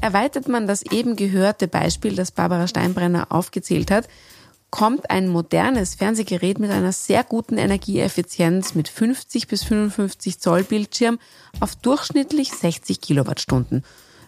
Erweitert 0.00 0.48
man 0.48 0.66
das 0.66 0.82
eben 0.82 1.14
gehörte 1.14 1.68
Beispiel, 1.68 2.16
das 2.16 2.32
Barbara 2.32 2.66
Steinbrenner 2.66 3.28
aufgezählt 3.30 3.92
hat, 3.92 4.08
kommt 4.72 5.10
ein 5.10 5.28
modernes 5.28 5.94
Fernsehgerät 5.94 6.58
mit 6.58 6.70
einer 6.70 6.92
sehr 6.92 7.22
guten 7.22 7.58
Energieeffizienz 7.58 8.74
mit 8.74 8.88
50 8.88 9.46
bis 9.46 9.62
55 9.64 10.40
Zoll 10.40 10.64
Bildschirm 10.64 11.18
auf 11.60 11.76
durchschnittlich 11.76 12.50
60 12.50 13.02
Kilowattstunden. 13.02 13.84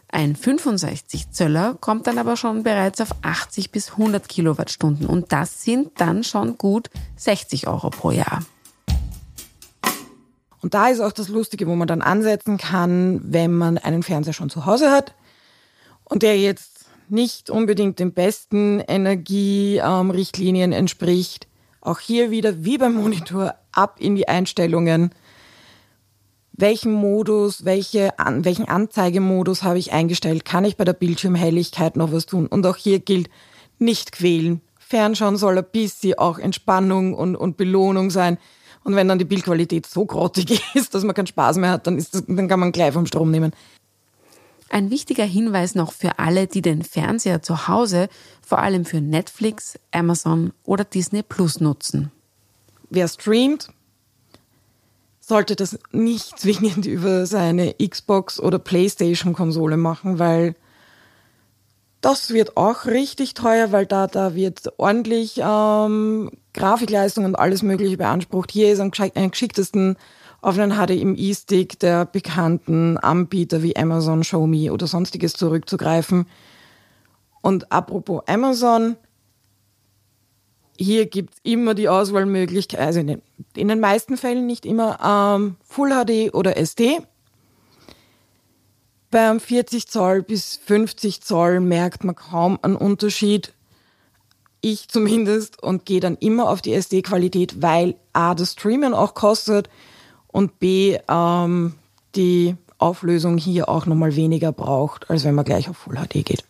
Ein 0.08 0.36
65 0.36 1.32
Zöller 1.32 1.76
kommt 1.80 2.06
dann 2.06 2.18
aber 2.18 2.36
schon 2.36 2.62
bereits 2.62 3.00
auf 3.00 3.08
80 3.22 3.72
bis 3.72 3.92
100 3.92 4.28
Kilowattstunden 4.28 5.06
und 5.06 5.32
das 5.32 5.64
sind 5.64 5.92
dann 5.96 6.22
schon 6.22 6.58
gut 6.58 6.90
60 7.16 7.66
Euro 7.66 7.88
pro 7.88 8.10
Jahr. 8.10 8.44
Und 10.60 10.74
da 10.74 10.88
ist 10.88 11.00
auch 11.00 11.12
das 11.12 11.28
Lustige, 11.28 11.66
wo 11.66 11.74
man 11.74 11.88
dann 11.88 12.02
ansetzen 12.02 12.58
kann, 12.58 13.20
wenn 13.24 13.54
man 13.54 13.78
einen 13.78 14.02
Fernseher 14.02 14.34
schon 14.34 14.50
zu 14.50 14.66
Hause 14.66 14.90
hat 14.90 15.14
und 16.04 16.22
der 16.22 16.38
jetzt 16.38 16.73
nicht 17.08 17.50
unbedingt 17.50 17.98
den 17.98 18.12
besten 18.12 18.80
Energierichtlinien 18.80 20.72
ähm, 20.72 20.78
entspricht. 20.78 21.46
Auch 21.80 21.98
hier 21.98 22.30
wieder 22.30 22.64
wie 22.64 22.78
beim 22.78 22.94
Monitor 22.94 23.54
ab 23.72 23.96
in 24.00 24.16
die 24.16 24.28
Einstellungen. 24.28 25.10
Welchen 26.52 26.92
Modus, 26.92 27.64
welche, 27.64 28.18
an, 28.18 28.44
welchen 28.44 28.68
Anzeigemodus 28.68 29.62
habe 29.64 29.78
ich 29.78 29.92
eingestellt? 29.92 30.44
Kann 30.44 30.64
ich 30.64 30.76
bei 30.76 30.84
der 30.84 30.92
Bildschirmhelligkeit 30.92 31.96
noch 31.96 32.12
was 32.12 32.26
tun? 32.26 32.46
Und 32.46 32.66
auch 32.66 32.76
hier 32.76 33.00
gilt, 33.00 33.28
nicht 33.78 34.12
quälen. 34.12 34.60
Fernschauen 34.78 35.36
soll 35.36 35.58
ein 35.58 35.66
bisschen 35.70 36.18
auch 36.18 36.38
Entspannung 36.38 37.14
und, 37.14 37.36
und 37.36 37.56
Belohnung 37.56 38.10
sein. 38.10 38.38
Und 38.84 38.94
wenn 38.96 39.08
dann 39.08 39.18
die 39.18 39.24
Bildqualität 39.24 39.86
so 39.86 40.04
grottig 40.04 40.62
ist, 40.74 40.94
dass 40.94 41.04
man 41.04 41.14
keinen 41.14 41.26
Spaß 41.26 41.56
mehr 41.56 41.70
hat, 41.70 41.86
dann, 41.86 41.98
ist 41.98 42.14
das, 42.14 42.24
dann 42.26 42.48
kann 42.48 42.60
man 42.60 42.70
gleich 42.70 42.92
vom 42.92 43.06
Strom 43.06 43.30
nehmen. 43.30 43.52
Ein 44.70 44.90
wichtiger 44.90 45.24
Hinweis 45.24 45.74
noch 45.74 45.92
für 45.92 46.18
alle, 46.18 46.46
die 46.46 46.62
den 46.62 46.82
Fernseher 46.82 47.42
zu 47.42 47.68
Hause 47.68 48.08
vor 48.44 48.58
allem 48.58 48.84
für 48.84 49.00
Netflix, 49.00 49.78
Amazon 49.92 50.52
oder 50.64 50.84
Disney 50.84 51.22
Plus 51.22 51.60
nutzen. 51.60 52.10
Wer 52.90 53.08
streamt, 53.08 53.68
sollte 55.20 55.56
das 55.56 55.78
nicht 55.92 56.38
zwingend 56.38 56.86
über 56.86 57.26
seine 57.26 57.74
Xbox 57.74 58.40
oder 58.40 58.58
PlayStation-Konsole 58.58 59.76
machen, 59.76 60.18
weil 60.18 60.54
das 62.00 62.30
wird 62.30 62.58
auch 62.58 62.84
richtig 62.84 63.32
teuer, 63.32 63.72
weil 63.72 63.86
da, 63.86 64.06
da 64.06 64.34
wird 64.34 64.74
ordentlich 64.76 65.40
ähm, 65.42 66.30
Grafikleistung 66.52 67.24
und 67.24 67.34
alles 67.34 67.62
Mögliche 67.62 67.96
beansprucht. 67.96 68.52
Hier 68.52 68.70
ist 68.70 68.80
am, 68.80 68.90
geschicktesten 68.90 69.96
auf 70.44 70.58
einen 70.58 70.72
HDMI-Stick 70.72 71.78
der 71.78 72.04
bekannten 72.04 72.98
Anbieter 72.98 73.62
wie 73.62 73.76
Amazon, 73.76 74.20
Xiaomi 74.20 74.70
oder 74.70 74.86
sonstiges 74.86 75.32
zurückzugreifen. 75.32 76.26
Und 77.40 77.72
apropos 77.72 78.22
Amazon, 78.26 78.96
hier 80.76 81.06
gibt's 81.06 81.38
immer 81.44 81.74
die 81.74 81.88
Auswahlmöglichkeit, 81.88 82.78
also 82.78 83.00
in 83.00 83.06
den, 83.06 83.22
in 83.56 83.68
den 83.68 83.80
meisten 83.80 84.18
Fällen 84.18 84.46
nicht 84.46 84.66
immer 84.66 84.98
ähm, 85.02 85.56
Full 85.64 85.90
HD 85.90 86.34
oder 86.34 86.58
SD. 86.58 86.98
Beim 89.10 89.40
40 89.40 89.88
Zoll 89.88 90.22
bis 90.22 90.56
50 90.56 91.22
Zoll 91.22 91.60
merkt 91.60 92.04
man 92.04 92.16
kaum 92.16 92.58
einen 92.60 92.76
Unterschied. 92.76 93.54
Ich 94.60 94.88
zumindest 94.88 95.62
und 95.62 95.86
gehe 95.86 96.00
dann 96.00 96.16
immer 96.16 96.50
auf 96.50 96.60
die 96.60 96.74
SD-Qualität, 96.74 97.62
weil 97.62 97.94
A, 98.12 98.34
das 98.34 98.52
Streamen 98.52 98.92
auch 98.92 99.14
kostet 99.14 99.70
und 100.34 100.58
B, 100.58 100.98
ähm, 101.08 101.74
die 102.16 102.56
Auflösung 102.78 103.38
hier 103.38 103.68
auch 103.68 103.86
nochmal 103.86 104.16
weniger 104.16 104.50
braucht, 104.50 105.08
als 105.08 105.22
wenn 105.22 105.36
man 105.36 105.44
gleich 105.44 105.68
auf 105.68 105.76
Full 105.76 105.94
HD 105.94 106.24
geht. 106.24 106.44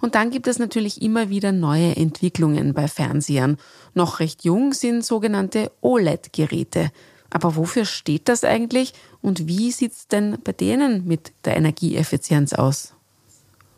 Und 0.00 0.14
dann 0.14 0.30
gibt 0.30 0.46
es 0.46 0.60
natürlich 0.60 1.02
immer 1.02 1.28
wieder 1.30 1.50
neue 1.50 1.96
Entwicklungen 1.96 2.72
bei 2.72 2.86
Fernsehern. 2.86 3.58
Noch 3.92 4.20
recht 4.20 4.44
jung 4.44 4.72
sind 4.72 5.04
sogenannte 5.04 5.72
OLED-Geräte. 5.80 6.92
Aber 7.28 7.56
wofür 7.56 7.84
steht 7.84 8.28
das 8.28 8.44
eigentlich 8.44 8.94
und 9.20 9.48
wie 9.48 9.72
sieht 9.72 9.92
es 9.92 10.06
denn 10.06 10.38
bei 10.44 10.52
denen 10.52 11.08
mit 11.08 11.32
der 11.44 11.56
Energieeffizienz 11.56 12.52
aus? 12.52 12.94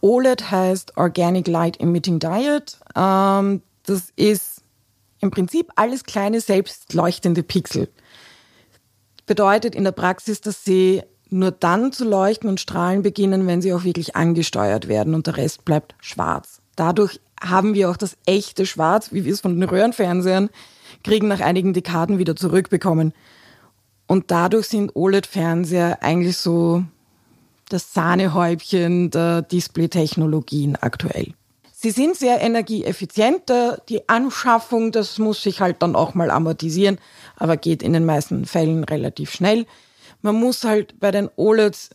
OLED 0.03 0.51
heißt 0.51 0.99
Organic 0.99 1.49
Light 1.49 1.81
Emitting 1.81 2.19
Diode. 2.19 2.67
Ähm, 2.95 3.63
das 3.85 4.13
ist 4.17 4.61
im 5.21 5.31
Prinzip 5.31 5.73
alles 5.77 6.05
kleine 6.05 6.43
selbstleuchtende 6.43 7.43
Pixel 7.43 7.89
bedeutet 9.27 9.75
in 9.75 9.85
der 9.85 9.93
Praxis, 9.93 10.41
dass 10.41 10.65
sie 10.65 11.03
nur 11.29 11.51
dann 11.51 11.93
zu 11.93 12.09
leuchten 12.09 12.49
und 12.49 12.61
strahlen 12.61 13.03
beginnen, 13.03 13.47
wenn 13.47 13.61
sie 13.61 13.73
auch 13.73 13.85
wirklich 13.85 14.17
angesteuert 14.17 14.89
werden 14.89 15.15
und 15.15 15.27
der 15.27 15.37
Rest 15.37 15.65
bleibt 15.65 15.95
schwarz. 16.01 16.61
Dadurch 16.77 17.21
haben 17.41 17.75
wir 17.75 17.91
auch 17.91 17.97
das 17.97 18.17
echte 18.27 18.65
Schwarz, 18.65 19.13
wie 19.13 19.25
wir 19.25 19.33
es 19.33 19.41
von 19.41 19.59
den 19.59 19.69
Röhrenfernsehern 19.69 20.51
kriegen, 21.03 21.29
nach 21.29 21.41
einigen 21.41 21.75
Dekaden 21.75 22.19
wieder 22.19 22.37
zurückbekommen. 22.37 23.13
Und 24.07 24.31
dadurch 24.31 24.69
sind 24.69 24.95
OLED-Fernseher 24.95 26.03
eigentlich 26.03 26.37
so 26.37 26.85
das 27.69 27.93
Sahnehäubchen 27.93 29.11
der 29.11 29.43
Display-Technologien 29.43 30.77
aktuell. 30.77 31.35
Sie 31.79 31.91
sind 31.91 32.17
sehr 32.17 32.41
energieeffizienter. 32.41 33.83
Die 33.91 34.09
Anschaffung, 34.09 34.93
das 34.93 35.19
muss 35.19 35.43
sich 35.43 35.61
halt 35.61 35.83
dann 35.83 35.95
auch 35.95 36.15
mal 36.15 36.31
amortisieren, 36.31 36.97
aber 37.37 37.59
geht 37.59 37.83
in 37.83 37.93
den 37.93 38.07
meisten 38.07 38.47
Fällen 38.47 38.83
relativ 38.83 39.31
schnell. 39.31 39.67
Man 40.23 40.37
muss 40.37 40.65
halt 40.65 40.99
bei 40.99 41.11
den 41.11 41.29
OLEDs 41.37 41.91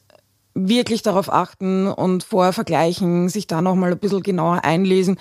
wirklich 0.54 1.02
darauf 1.02 1.34
achten 1.34 1.88
und 1.88 2.24
vorher 2.24 2.54
vergleichen, 2.54 3.28
sich 3.28 3.48
da 3.48 3.64
nochmal 3.64 3.94
ein 3.94 3.98
bisschen 3.98 4.22
genauer 4.22 4.64
einlesen 4.64 5.18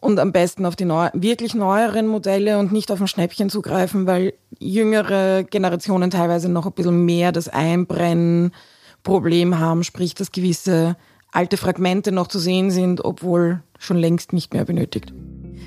und 0.00 0.18
am 0.18 0.32
besten 0.32 0.64
auf 0.64 0.74
die 0.74 0.86
neu 0.86 1.10
wirklich 1.12 1.54
neueren 1.54 2.06
Modelle 2.06 2.58
und 2.58 2.72
nicht 2.72 2.90
auf 2.90 3.02
ein 3.02 3.08
Schnäppchen 3.08 3.50
zugreifen, 3.50 4.06
weil 4.06 4.32
jüngere 4.58 5.44
Generationen 5.44 6.10
teilweise 6.10 6.48
noch 6.48 6.64
ein 6.64 6.72
bisschen 6.72 7.04
mehr 7.04 7.30
das 7.30 7.50
Einbrennen-Problem 7.50 9.58
haben, 9.58 9.84
sprich, 9.84 10.14
dass 10.14 10.32
gewisse 10.32 10.96
alte 11.32 11.56
Fragmente 11.56 12.12
noch 12.12 12.28
zu 12.28 12.38
sehen 12.38 12.70
sind, 12.70 13.04
obwohl 13.04 13.62
schon 13.78 13.96
längst 13.96 14.32
nicht 14.32 14.52
mehr 14.52 14.64
benötigt. 14.64 15.12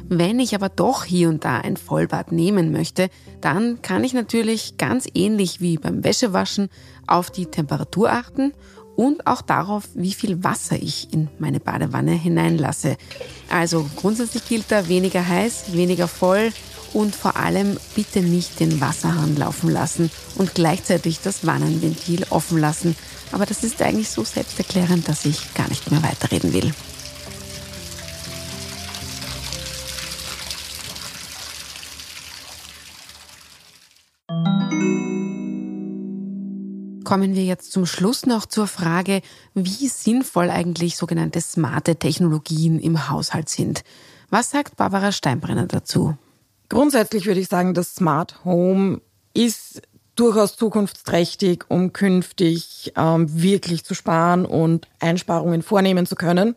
Wenn 0.08 0.40
ich 0.40 0.54
aber 0.54 0.70
doch 0.70 1.04
hier 1.04 1.30
und 1.30 1.44
da 1.44 1.58
ein 1.58 1.78
Vollbad 1.78 2.32
nehmen 2.32 2.72
möchte, 2.72 3.10
dann 3.42 3.82
kann 3.82 4.04
ich 4.04 4.14
natürlich 4.14 4.78
ganz 4.78 5.08
ähnlich 5.16 5.62
wie 5.62 5.78
beim 5.78 6.04
Wäschewaschen 6.04 6.70
auf 7.08 7.32
die 7.32 7.48
Temperatur 7.48 8.12
achten 8.12 8.54
und 8.96 9.26
auch 9.26 9.42
darauf, 9.42 9.90
wie 9.96 10.14
viel 10.14 10.44
Wasser 10.44 10.76
ich 10.80 11.12
in 11.12 11.28
meine 11.40 11.60
Badewanne 11.60 12.12
hineinlasse. 12.12 12.98
Also 13.50 13.90
grundsätzlich 13.96 14.48
gilt 14.48 14.66
da 14.72 14.88
weniger 14.88 15.28
heiß, 15.28 15.74
weniger 15.74 16.08
voll 16.08 16.52
und 16.94 17.16
vor 17.16 17.36
allem 17.36 17.78
bitte 17.96 18.22
nicht 18.22 18.60
den 18.60 18.80
Wasserhahn 18.80 19.36
laufen 19.36 19.70
lassen 19.70 20.12
und 20.38 20.54
gleichzeitig 20.54 21.20
das 21.22 21.46
Wannenventil 21.46 22.28
offen 22.30 22.60
lassen, 22.60 22.96
aber 23.36 23.46
das 23.46 23.66
ist 23.66 23.82
eigentlich 23.82 24.10
so 24.10 24.24
selbsterklärend, 24.24 25.10
dass 25.10 25.26
ich 25.26 25.54
gar 25.56 25.68
nicht 25.68 25.92
mehr 25.92 26.02
weiterreden 26.02 26.54
will. 26.54 26.74
Kommen 37.04 37.36
wir 37.36 37.44
jetzt 37.44 37.74
zum 37.74 37.86
Schluss 37.86 38.26
noch 38.26 38.46
zur 38.46 38.68
Frage, 38.68 39.22
wie 39.54 39.90
sinnvoll 39.90 40.50
eigentlich 40.50 40.96
sogenannte 40.96 41.42
smarte 41.42 41.98
Technologien 41.98 42.80
im 42.80 43.10
Haushalt 43.10 43.50
sind. 43.50 43.84
Was 44.30 44.52
sagt 44.52 44.78
Barbara 44.78 45.12
Steinbrenner 45.12 45.68
dazu? 45.68 46.16
Grundsätzlich 46.70 47.26
würde 47.26 47.42
ich 47.42 47.50
sagen, 47.50 47.74
das 47.74 47.96
Smart 47.96 48.46
Home 48.46 49.02
ist 49.34 49.82
durchaus 50.16 50.56
zukunftsträchtig, 50.56 51.66
um 51.68 51.94
künftig 51.94 52.94
ähm, 52.96 53.42
wirklich 53.42 53.84
zu 53.84 53.94
sparen 53.94 54.46
und 54.46 54.88
Einsparungen 55.00 55.62
vornehmen 55.62 56.06
zu 56.06 56.16
können. 56.16 56.56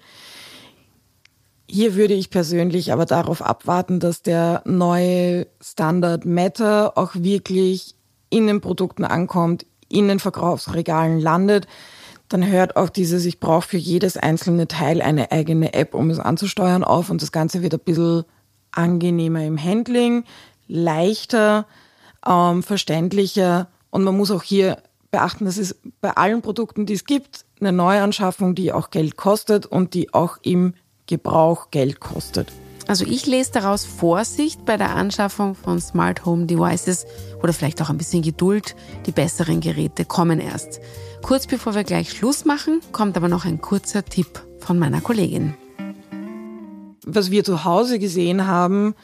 Hier 1.70 1.96
würde 1.96 2.14
ich 2.14 2.30
persönlich 2.30 2.92
aber 2.92 3.04
darauf 3.04 3.42
abwarten, 3.42 4.00
dass 4.00 4.22
der 4.22 4.62
neue 4.64 5.46
Standard 5.60 6.24
Matter 6.24 6.96
auch 6.96 7.14
wirklich 7.14 7.94
in 8.30 8.46
den 8.46 8.60
Produkten 8.60 9.04
ankommt, 9.04 9.66
in 9.88 10.08
den 10.08 10.18
Verkaufsregalen 10.18 11.20
landet. 11.20 11.66
Dann 12.28 12.46
hört 12.46 12.76
auch 12.76 12.88
dieses, 12.88 13.24
ich 13.26 13.40
brauche 13.40 13.68
für 13.68 13.76
jedes 13.76 14.16
einzelne 14.16 14.68
Teil 14.68 15.02
eine 15.02 15.30
eigene 15.30 15.74
App, 15.74 15.94
um 15.94 16.10
es 16.10 16.18
anzusteuern, 16.18 16.84
auf 16.84 17.10
und 17.10 17.20
das 17.20 17.32
Ganze 17.32 17.62
wird 17.62 17.74
ein 17.74 17.80
bisschen 17.80 18.24
angenehmer 18.70 19.44
im 19.44 19.62
Handling, 19.62 20.24
leichter, 20.68 21.66
ähm, 22.26 22.62
verständlicher 22.62 23.68
und 23.90 24.04
man 24.04 24.16
muss 24.16 24.30
auch 24.30 24.42
hier 24.42 24.82
beachten, 25.10 25.44
dass 25.44 25.56
es 25.56 25.76
bei 26.00 26.10
allen 26.10 26.42
Produkten, 26.42 26.86
die 26.86 26.94
es 26.94 27.04
gibt, 27.04 27.44
eine 27.60 27.72
Neuanschaffung, 27.72 28.54
die 28.54 28.72
auch 28.72 28.90
Geld 28.90 29.16
kostet 29.16 29.66
und 29.66 29.94
die 29.94 30.12
auch 30.12 30.38
im 30.42 30.74
Gebrauch 31.06 31.70
Geld 31.70 32.00
kostet. 32.00 32.52
Also 32.86 33.04
ich 33.04 33.26
lese 33.26 33.52
daraus 33.52 33.84
Vorsicht 33.84 34.64
bei 34.64 34.76
der 34.78 34.94
Anschaffung 34.94 35.54
von 35.54 35.80
Smart 35.80 36.24
Home 36.24 36.46
Devices 36.46 37.06
oder 37.42 37.52
vielleicht 37.52 37.82
auch 37.82 37.90
ein 37.90 37.98
bisschen 37.98 38.22
Geduld. 38.22 38.76
Die 39.06 39.12
besseren 39.12 39.60
Geräte 39.60 40.04
kommen 40.06 40.40
erst. 40.40 40.80
Kurz 41.22 41.46
bevor 41.46 41.74
wir 41.74 41.84
gleich 41.84 42.10
Schluss 42.10 42.44
machen, 42.44 42.80
kommt 42.92 43.16
aber 43.16 43.28
noch 43.28 43.44
ein 43.44 43.60
kurzer 43.60 44.04
Tipp 44.04 44.42
von 44.58 44.78
meiner 44.78 45.00
Kollegin. 45.00 45.54
was 47.04 47.30
wir 47.30 47.42
zu 47.44 47.64
Hause 47.64 47.98
gesehen 47.98 48.46
haben, 48.46 48.94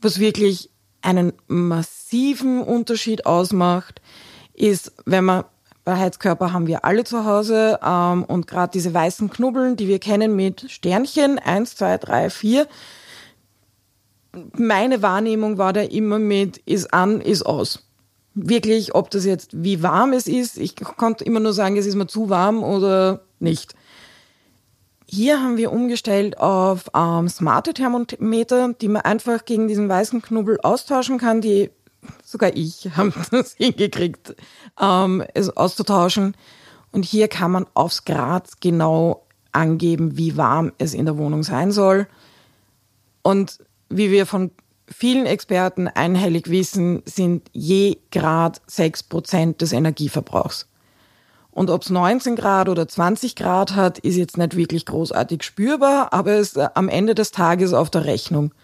was 0.00 0.18
wirklich 0.18 0.70
einen 1.00 1.32
massiven 1.46 1.97
Unterschied 2.62 3.26
ausmacht, 3.26 4.00
ist, 4.54 4.92
wenn 5.04 5.24
man 5.24 5.44
bei 5.88 5.96
Heizkörper 5.96 6.52
haben 6.52 6.66
wir 6.66 6.84
alle 6.84 7.04
zu 7.04 7.24
Hause 7.24 7.78
ähm, 7.82 8.22
und 8.24 8.46
gerade 8.46 8.72
diese 8.72 8.92
weißen 8.92 9.30
Knubbeln, 9.30 9.74
die 9.76 9.88
wir 9.88 9.98
kennen 9.98 10.36
mit 10.36 10.70
Sternchen, 10.70 11.38
eins, 11.38 11.76
zwei, 11.76 11.96
drei, 11.96 12.28
vier. 12.28 12.66
Meine 14.52 15.00
Wahrnehmung 15.00 15.56
war 15.56 15.72
da 15.72 15.80
immer 15.80 16.18
mit 16.18 16.58
ist 16.58 16.92
an, 16.92 17.22
ist 17.22 17.46
aus. 17.46 17.86
Wirklich, 18.34 18.94
ob 18.94 19.10
das 19.10 19.24
jetzt 19.24 19.64
wie 19.64 19.82
warm 19.82 20.12
es 20.12 20.26
ist, 20.26 20.58
ich 20.58 20.76
konnte 20.76 21.24
immer 21.24 21.40
nur 21.40 21.54
sagen, 21.54 21.78
es 21.78 21.86
ist 21.86 21.94
mir 21.94 22.06
zu 22.06 22.28
warm 22.28 22.62
oder 22.62 23.22
nicht. 23.38 23.74
Hier 25.10 25.42
haben 25.42 25.56
wir 25.56 25.72
umgestellt 25.72 26.38
auf 26.38 26.90
ähm, 26.94 27.30
smarte 27.30 27.72
Thermometer, 27.72 28.74
die 28.74 28.88
man 28.88 29.02
einfach 29.02 29.46
gegen 29.46 29.66
diesen 29.66 29.88
weißen 29.88 30.20
Knubbel 30.20 30.60
austauschen 30.60 31.16
kann. 31.16 31.40
Die 31.40 31.70
sogar 32.24 32.54
ich 32.54 32.90
habe 32.96 33.12
das 33.30 33.54
hingekriegt, 33.54 34.36
ähm, 34.80 35.24
es 35.34 35.50
auszutauschen. 35.56 36.36
Und 36.92 37.04
hier 37.04 37.28
kann 37.28 37.50
man 37.50 37.66
aufs 37.74 38.04
Grad 38.04 38.60
genau 38.60 39.26
angeben, 39.52 40.16
wie 40.16 40.36
warm 40.36 40.72
es 40.78 40.94
in 40.94 41.04
der 41.04 41.18
Wohnung 41.18 41.42
sein 41.42 41.72
soll. 41.72 42.06
Und 43.22 43.58
wie 43.90 44.10
wir 44.10 44.26
von 44.26 44.50
vielen 44.86 45.26
Experten 45.26 45.88
einhellig 45.88 46.48
wissen, 46.50 47.02
sind 47.04 47.48
je 47.52 47.98
Grad 48.10 48.62
6% 48.70 49.58
des 49.58 49.72
Energieverbrauchs. 49.72 50.66
Und 51.50 51.70
ob 51.70 51.82
es 51.82 51.90
19 51.90 52.36
Grad 52.36 52.68
oder 52.68 52.86
20 52.86 53.34
Grad 53.34 53.74
hat, 53.74 53.98
ist 53.98 54.16
jetzt 54.16 54.38
nicht 54.38 54.56
wirklich 54.56 54.86
großartig 54.86 55.42
spürbar, 55.42 56.12
aber 56.12 56.32
es 56.34 56.50
ist 56.50 56.56
äh, 56.56 56.68
am 56.74 56.88
Ende 56.88 57.14
des 57.14 57.32
Tages 57.32 57.72
auf 57.72 57.90
der 57.90 58.04
Rechnung. 58.04 58.54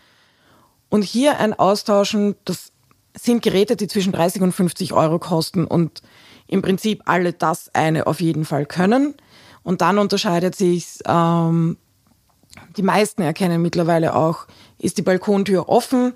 Und 0.90 1.02
hier 1.02 1.38
ein 1.38 1.54
Austauschen, 1.54 2.36
das 2.44 2.70
sind 3.16 3.42
Geräte, 3.42 3.76
die 3.76 3.88
zwischen 3.88 4.12
30 4.12 4.42
und 4.42 4.52
50 4.52 4.92
Euro 4.92 5.18
kosten 5.18 5.64
und 5.64 6.02
im 6.46 6.62
Prinzip 6.62 7.02
alle 7.06 7.32
das 7.32 7.74
eine 7.74 8.06
auf 8.06 8.20
jeden 8.20 8.44
Fall 8.44 8.66
können. 8.66 9.14
Und 9.62 9.80
dann 9.80 9.98
unterscheidet 9.98 10.54
sich, 10.54 10.98
ähm, 11.06 11.78
die 12.76 12.82
meisten 12.82 13.22
erkennen 13.22 13.62
mittlerweile 13.62 14.14
auch, 14.14 14.46
ist 14.78 14.98
die 14.98 15.02
Balkontür 15.02 15.68
offen, 15.68 16.12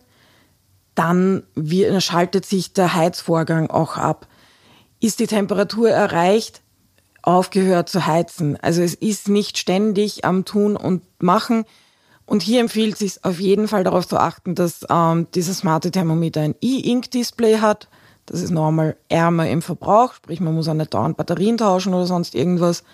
dann 0.95 1.45
schaltet 1.99 2.45
sich 2.45 2.73
der 2.73 2.95
Heizvorgang 2.95 3.71
auch 3.71 3.97
ab. 3.97 4.27
Ist 5.01 5.21
die 5.21 5.29
Temperatur 5.29 5.91
erreicht, 5.91 6.61
aufgehört 7.23 7.89
zu 7.89 8.07
heizen. 8.07 8.57
Also 8.61 8.83
es 8.83 8.95
ist 8.95 9.29
nicht 9.29 9.59
ständig 9.59 10.25
am 10.25 10.45
Tun 10.45 10.77
und 10.77 11.03
Machen. 11.23 11.65
Und 12.29 12.43
hier 12.43 12.61
empfiehlt 12.61 12.93
es 12.93 12.99
sich 12.99 13.25
auf 13.25 13.41
jeden 13.41 13.69
Fall 13.69 13.85
darauf 13.85 14.07
zu 14.07 14.19
achten, 14.19 14.55
dass 14.55 14.85
ähm, 14.91 15.29
dieses 15.35 15.61
smarte 15.61 15.91
Thermometer 15.91 16.43
ein 16.43 16.55
E-Ink-Display 16.61 17.61
hat. 17.61 17.89
Das 18.27 18.43
ist 18.43 18.51
normal 18.51 18.97
ärmer 19.09 19.49
im 19.49 19.63
Verbrauch, 19.63 20.13
sprich 20.13 20.39
man 20.39 20.55
muss 20.55 20.69
auch 20.69 20.75
nicht 20.75 20.93
dauernd 20.93 21.17
Batterien 21.17 21.57
tauschen 21.57 21.95
oder 21.95 22.05
sonst 22.05 22.35
irgendwas. 22.35 22.85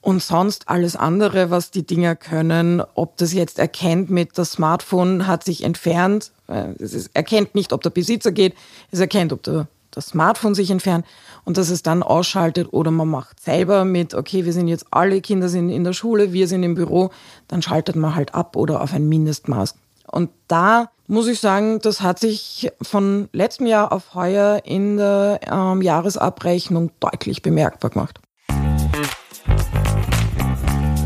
Und 0.00 0.22
sonst 0.22 0.68
alles 0.68 0.94
andere, 0.94 1.50
was 1.50 1.72
die 1.72 1.84
Dinger 1.84 2.14
können, 2.14 2.80
ob 2.94 3.16
das 3.16 3.32
jetzt 3.32 3.58
erkennt 3.58 4.08
mit 4.08 4.38
das 4.38 4.52
Smartphone 4.52 5.26
hat 5.26 5.42
sich 5.42 5.64
entfernt, 5.64 6.30
äh, 6.46 6.68
es 6.78 6.94
ist, 6.94 7.10
erkennt 7.12 7.56
nicht, 7.56 7.72
ob 7.72 7.82
der 7.82 7.90
Besitzer 7.90 8.30
geht, 8.30 8.54
es 8.92 9.00
erkennt, 9.00 9.32
ob 9.32 9.42
der 9.42 9.66
das 9.90 10.06
Smartphone 10.06 10.54
sich 10.54 10.70
entfernt 10.70 11.04
und 11.44 11.56
dass 11.56 11.70
es 11.70 11.82
dann 11.82 12.02
ausschaltet 12.02 12.72
oder 12.72 12.90
man 12.90 13.08
macht 13.08 13.40
selber 13.40 13.84
mit, 13.84 14.14
okay, 14.14 14.44
wir 14.44 14.52
sind 14.52 14.68
jetzt 14.68 14.86
alle 14.90 15.20
Kinder 15.20 15.48
sind 15.48 15.70
in 15.70 15.84
der 15.84 15.92
Schule, 15.92 16.32
wir 16.32 16.48
sind 16.48 16.62
im 16.62 16.74
Büro, 16.74 17.10
dann 17.48 17.62
schaltet 17.62 17.96
man 17.96 18.14
halt 18.14 18.34
ab 18.34 18.56
oder 18.56 18.80
auf 18.80 18.92
ein 18.92 19.08
Mindestmaß. 19.08 19.74
Und 20.06 20.30
da 20.48 20.90
muss 21.06 21.28
ich 21.28 21.40
sagen, 21.40 21.80
das 21.80 22.00
hat 22.00 22.18
sich 22.18 22.70
von 22.82 23.28
letztem 23.32 23.66
Jahr 23.66 23.92
auf 23.92 24.14
heuer 24.14 24.62
in 24.64 24.96
der 24.96 25.40
ähm, 25.50 25.82
Jahresabrechnung 25.82 26.90
deutlich 27.00 27.42
bemerkbar 27.42 27.90
gemacht. 27.90 28.20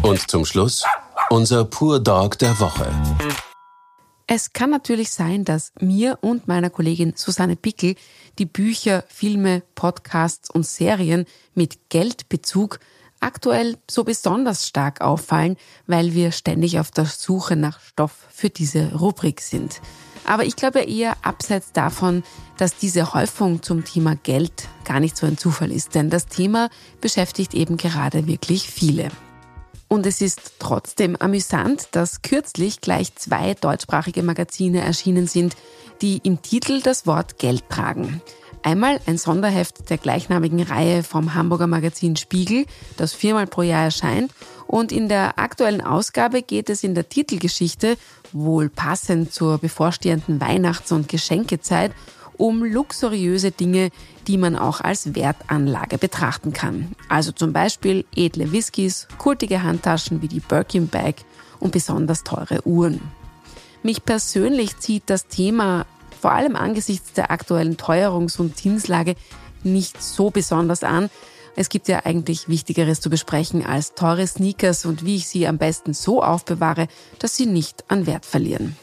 Und 0.03 0.31
zum 0.31 0.45
Schluss 0.45 0.85
unser 1.31 1.65
Pur 1.65 2.01
Dog 2.01 2.39
der 2.39 2.59
Woche. 2.61 2.87
Es 4.27 4.55
kann 4.55 4.71
natürlich 4.71 5.11
sein, 5.11 5.45
dass 5.45 5.73
mir 5.81 6.19
und 6.23 6.49
meiner 6.49 6.71
Kollegin 6.71 7.13
Susanne 7.15 7.57
Pickel 7.57 7.95
die 8.39 8.47
Bücher, 8.47 9.05
Filme, 9.09 9.63
Podcasts 9.75 10.49
und 10.49 10.67
Serien 10.67 11.27
mit 11.55 11.91
Geldbezug 11.91 12.81
aktuell 13.21 13.77
so 13.91 14.03
besonders 14.03 14.67
stark 14.67 15.03
auffallen, 15.03 15.57
weil 15.87 16.15
wir 16.15 16.33
ständig 16.33 16.79
auf 16.79 16.91
der 16.91 17.05
Suche 17.05 17.55
nach 17.55 17.81
Stoff 17.81 18.27
für 18.31 18.49
diese 18.49 18.95
Rubrik 18.95 19.43
sind. 19.43 19.83
Aber 20.27 20.47
ich 20.47 20.57
glaube 20.57 20.81
eher 20.81 21.19
abseits 21.21 21.73
davon, 21.73 22.23
dass 22.57 22.77
diese 22.77 23.13
Häufung 23.13 23.63
zum 23.63 23.85
Thema 23.85 24.17
Geld 24.17 24.69
gar 24.87 25.01
nicht 25.01 25.19
so 25.19 25.27
ein 25.27 25.37
Zufall 25.37 25.71
ist, 25.71 25.95
denn 25.95 26.09
das 26.09 26.27
Thema 26.27 26.71
beschäftigt 27.03 27.53
eben 27.53 27.77
gerade 27.77 28.27
wirklich 28.27 28.71
viele. 28.71 29.11
Und 29.95 30.07
es 30.07 30.21
ist 30.21 30.55
trotzdem 30.59 31.15
amüsant, 31.15 31.87
dass 31.93 32.21
kürzlich 32.23 32.81
gleich 32.81 33.15
zwei 33.15 33.55
deutschsprachige 33.55 34.25
Magazine 34.25 34.81
erschienen 34.81 35.29
sind, 35.29 35.55
die 36.03 36.19
im 36.25 36.43
Titel 36.43 36.83
das 36.83 37.07
Wort 37.07 37.39
Geld 37.39 37.69
tragen. 37.69 38.21
Einmal 38.65 38.99
ein 39.07 39.19
Sonderheft 39.19 39.91
der 39.91 39.99
gleichnamigen 39.99 40.63
Reihe 40.63 41.05
vom 41.05 41.35
Hamburger 41.35 41.69
Magazin 41.69 42.17
Spiegel, 42.17 42.67
das 42.97 43.13
viermal 43.13 43.47
pro 43.47 43.63
Jahr 43.63 43.85
erscheint. 43.85 44.33
Und 44.67 44.91
in 44.91 45.09
der 45.09 45.39
aktuellen 45.39 45.81
Ausgabe 45.81 46.43
geht 46.43 46.71
es 46.71 46.83
in 46.83 46.97
der 46.97 47.09
Titelgeschichte, 47.09 47.97
wohl 48.33 48.71
passend 48.71 49.33
zur 49.33 49.59
bevorstehenden 49.59 50.41
Weihnachts- 50.41 50.91
und 50.91 51.09
Geschenkezeit, 51.09 51.93
um 52.37 52.65
luxuriöse 52.65 53.51
Dinge, 53.51 53.91
die 54.27 54.39
man 54.39 54.57
auch 54.57 54.81
als 54.81 55.15
Wertanlage 55.15 55.99
betrachten 55.99 56.53
kann. 56.53 56.93
Also 57.09 57.33
zum 57.33 57.53
Beispiel 57.53 58.05
edle 58.15 58.53
Whiskys, 58.53 59.09
kultige 59.19 59.63
Handtaschen 59.63 60.23
wie 60.23 60.29
die 60.29 60.41
Birkin 60.41 60.89
Bag 60.89 61.17
und 61.61 61.73
besonders 61.73 62.25
teure 62.25 62.67
Uhren. 62.67 63.01
Mich 63.83 64.05
persönlich 64.05 64.79
zieht 64.79 65.05
das 65.07 65.27
Thema 65.27 65.87
vor 66.21 66.33
allem 66.33 66.57
angesichts 66.57 67.13
der 67.13 67.31
aktuellen 67.31 67.77
Teuerungs- 67.77 68.39
und 68.39 68.57
Zinslage 68.57 69.15
nicht 69.63 70.03
so 70.03 70.31
besonders 70.31 70.83
an. 70.83 71.11
Es 71.57 71.69
gibt 71.69 71.87
ja 71.89 72.01
eigentlich 72.05 72.49
Wichtigeres 72.49 73.01
zu 73.01 73.11
besprechen 73.11 73.65
als 73.65 73.95
teure 73.95 74.27
Sneakers 74.27 74.87
und 74.87 75.05
wie 75.05 75.17
ich 75.17 75.29
sie 75.29 75.47
am 75.47 75.59
besten 75.59 75.93
so 75.93 76.23
aufbewahre, 76.23 76.89
dass 77.19 77.37
sie 77.37 77.47
nicht 77.47 77.85
an 77.89 78.07
Wert 78.07 78.27
verlieren. 78.27 78.77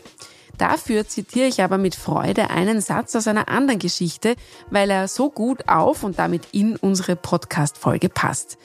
Dafür 0.61 1.07
zitiere 1.07 1.47
ich 1.47 1.63
aber 1.63 1.79
mit 1.79 1.95
Freude 1.95 2.51
einen 2.51 2.81
Satz 2.81 3.15
aus 3.15 3.27
einer 3.27 3.49
anderen 3.49 3.79
Geschichte, 3.79 4.35
weil 4.69 4.91
er 4.91 5.07
so 5.07 5.31
gut 5.31 5.67
auf 5.67 6.03
und 6.03 6.19
damit 6.19 6.43
in 6.51 6.75
unsere 6.75 7.15
Podcast-Folge 7.15 8.09
passt. 8.09 8.59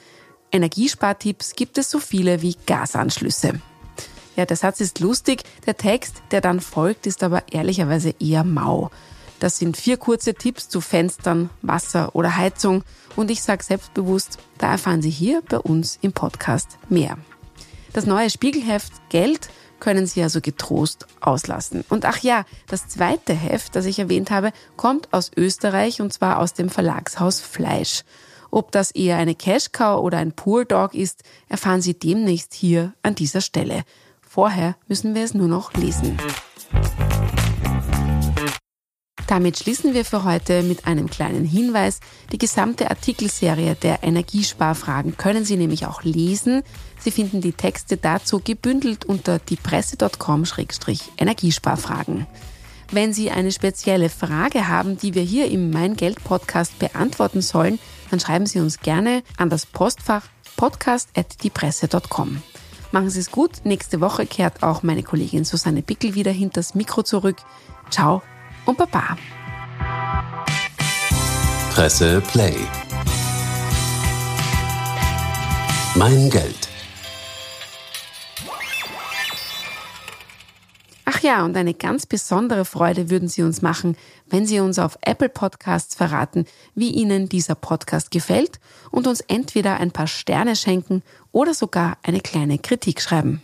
Energiespartipps 0.52 1.54
gibt 1.54 1.78
es 1.78 1.90
so 1.90 1.98
viele 1.98 2.42
wie 2.42 2.54
Gasanschlüsse. 2.66 3.62
Ja, 4.36 4.44
der 4.44 4.58
Satz 4.58 4.80
ist 4.80 5.00
lustig, 5.00 5.44
der 5.64 5.78
Text, 5.78 6.16
der 6.32 6.42
dann 6.42 6.60
folgt, 6.60 7.06
ist 7.06 7.22
aber 7.22 7.44
ehrlicherweise 7.50 8.14
eher 8.20 8.44
mau. 8.44 8.90
Das 9.40 9.56
sind 9.56 9.78
vier 9.78 9.96
kurze 9.96 10.34
Tipps 10.34 10.68
zu 10.68 10.82
Fenstern, 10.82 11.48
Wasser 11.62 12.14
oder 12.14 12.36
Heizung 12.36 12.84
und 13.16 13.30
ich 13.30 13.42
sage 13.42 13.64
selbstbewusst, 13.64 14.36
da 14.58 14.72
erfahren 14.72 15.00
Sie 15.00 15.08
hier 15.08 15.40
bei 15.48 15.58
uns 15.58 15.98
im 16.02 16.12
Podcast 16.12 16.76
mehr. 16.90 17.16
Das 17.94 18.04
neue 18.04 18.28
Spiegelheft 18.28 18.92
Geld 19.08 19.48
können 19.80 20.06
Sie 20.06 20.22
also 20.22 20.40
getrost 20.40 21.06
auslassen. 21.20 21.84
Und 21.88 22.04
ach 22.04 22.18
ja, 22.18 22.44
das 22.66 22.88
zweite 22.88 23.32
Heft, 23.34 23.76
das 23.76 23.86
ich 23.86 23.98
erwähnt 23.98 24.30
habe, 24.30 24.52
kommt 24.76 25.12
aus 25.12 25.30
Österreich 25.36 26.00
und 26.00 26.12
zwar 26.12 26.38
aus 26.38 26.54
dem 26.54 26.68
Verlagshaus 26.68 27.40
Fleisch. 27.40 28.02
Ob 28.50 28.72
das 28.72 28.90
eher 28.90 29.16
eine 29.16 29.34
Cash 29.34 29.72
Cow 29.72 30.02
oder 30.02 30.18
ein 30.18 30.32
Poor 30.32 30.64
Dog 30.64 30.94
ist, 30.94 31.22
erfahren 31.48 31.82
Sie 31.82 31.94
demnächst 31.94 32.54
hier 32.54 32.94
an 33.02 33.14
dieser 33.14 33.40
Stelle. 33.40 33.82
Vorher 34.20 34.76
müssen 34.86 35.14
wir 35.14 35.24
es 35.24 35.34
nur 35.34 35.48
noch 35.48 35.72
lesen. 35.74 36.16
Damit 39.26 39.58
schließen 39.58 39.92
wir 39.92 40.04
für 40.04 40.22
heute 40.22 40.62
mit 40.62 40.86
einem 40.86 41.10
kleinen 41.10 41.44
Hinweis. 41.44 41.98
Die 42.30 42.38
gesamte 42.38 42.90
Artikelserie 42.90 43.74
der 43.74 44.04
Energiesparfragen 44.04 45.16
können 45.16 45.44
Sie 45.44 45.56
nämlich 45.56 45.86
auch 45.86 46.04
lesen. 46.04 46.62
Sie 47.06 47.12
finden 47.12 47.40
die 47.40 47.52
Texte 47.52 47.96
dazu 47.96 48.40
gebündelt 48.42 49.04
unter 49.04 49.38
diepresse.com-energiesparfragen. 49.38 52.26
Wenn 52.90 53.12
Sie 53.12 53.30
eine 53.30 53.52
spezielle 53.52 54.08
Frage 54.08 54.66
haben, 54.66 54.98
die 54.98 55.14
wir 55.14 55.22
hier 55.22 55.48
im 55.48 55.70
Mein 55.70 55.94
Geld 55.94 56.24
Podcast 56.24 56.80
beantworten 56.80 57.42
sollen, 57.42 57.78
dann 58.10 58.18
schreiben 58.18 58.46
Sie 58.46 58.58
uns 58.58 58.80
gerne 58.80 59.22
an 59.36 59.50
das 59.50 59.66
Postfach 59.66 60.24
podcast.diepresse.com. 60.56 62.42
Machen 62.90 63.10
Sie 63.10 63.20
es 63.20 63.30
gut. 63.30 63.52
Nächste 63.62 64.00
Woche 64.00 64.26
kehrt 64.26 64.64
auch 64.64 64.82
meine 64.82 65.04
Kollegin 65.04 65.44
Susanne 65.44 65.82
Bickel 65.82 66.16
wieder 66.16 66.32
hinter 66.32 66.54
das 66.54 66.74
Mikro 66.74 67.04
zurück. 67.04 67.36
Ciao 67.88 68.20
und 68.64 68.78
Baba. 68.78 69.16
Presse 71.70 72.20
Play. 72.32 72.56
Mein 75.94 76.30
Geld. 76.30 76.65
Ja, 81.26 81.44
und 81.44 81.56
eine 81.56 81.74
ganz 81.74 82.06
besondere 82.06 82.64
Freude 82.64 83.10
würden 83.10 83.28
Sie 83.28 83.42
uns 83.42 83.60
machen, 83.60 83.96
wenn 84.30 84.46
Sie 84.46 84.60
uns 84.60 84.78
auf 84.78 84.96
Apple 85.02 85.28
Podcasts 85.28 85.96
verraten, 85.96 86.46
wie 86.76 86.90
Ihnen 86.90 87.28
dieser 87.28 87.56
Podcast 87.56 88.12
gefällt 88.12 88.60
und 88.92 89.08
uns 89.08 89.22
entweder 89.22 89.78
ein 89.78 89.90
paar 89.90 90.06
Sterne 90.06 90.54
schenken 90.54 91.02
oder 91.32 91.52
sogar 91.52 91.98
eine 92.04 92.20
kleine 92.20 92.58
Kritik 92.58 93.00
schreiben. 93.00 93.42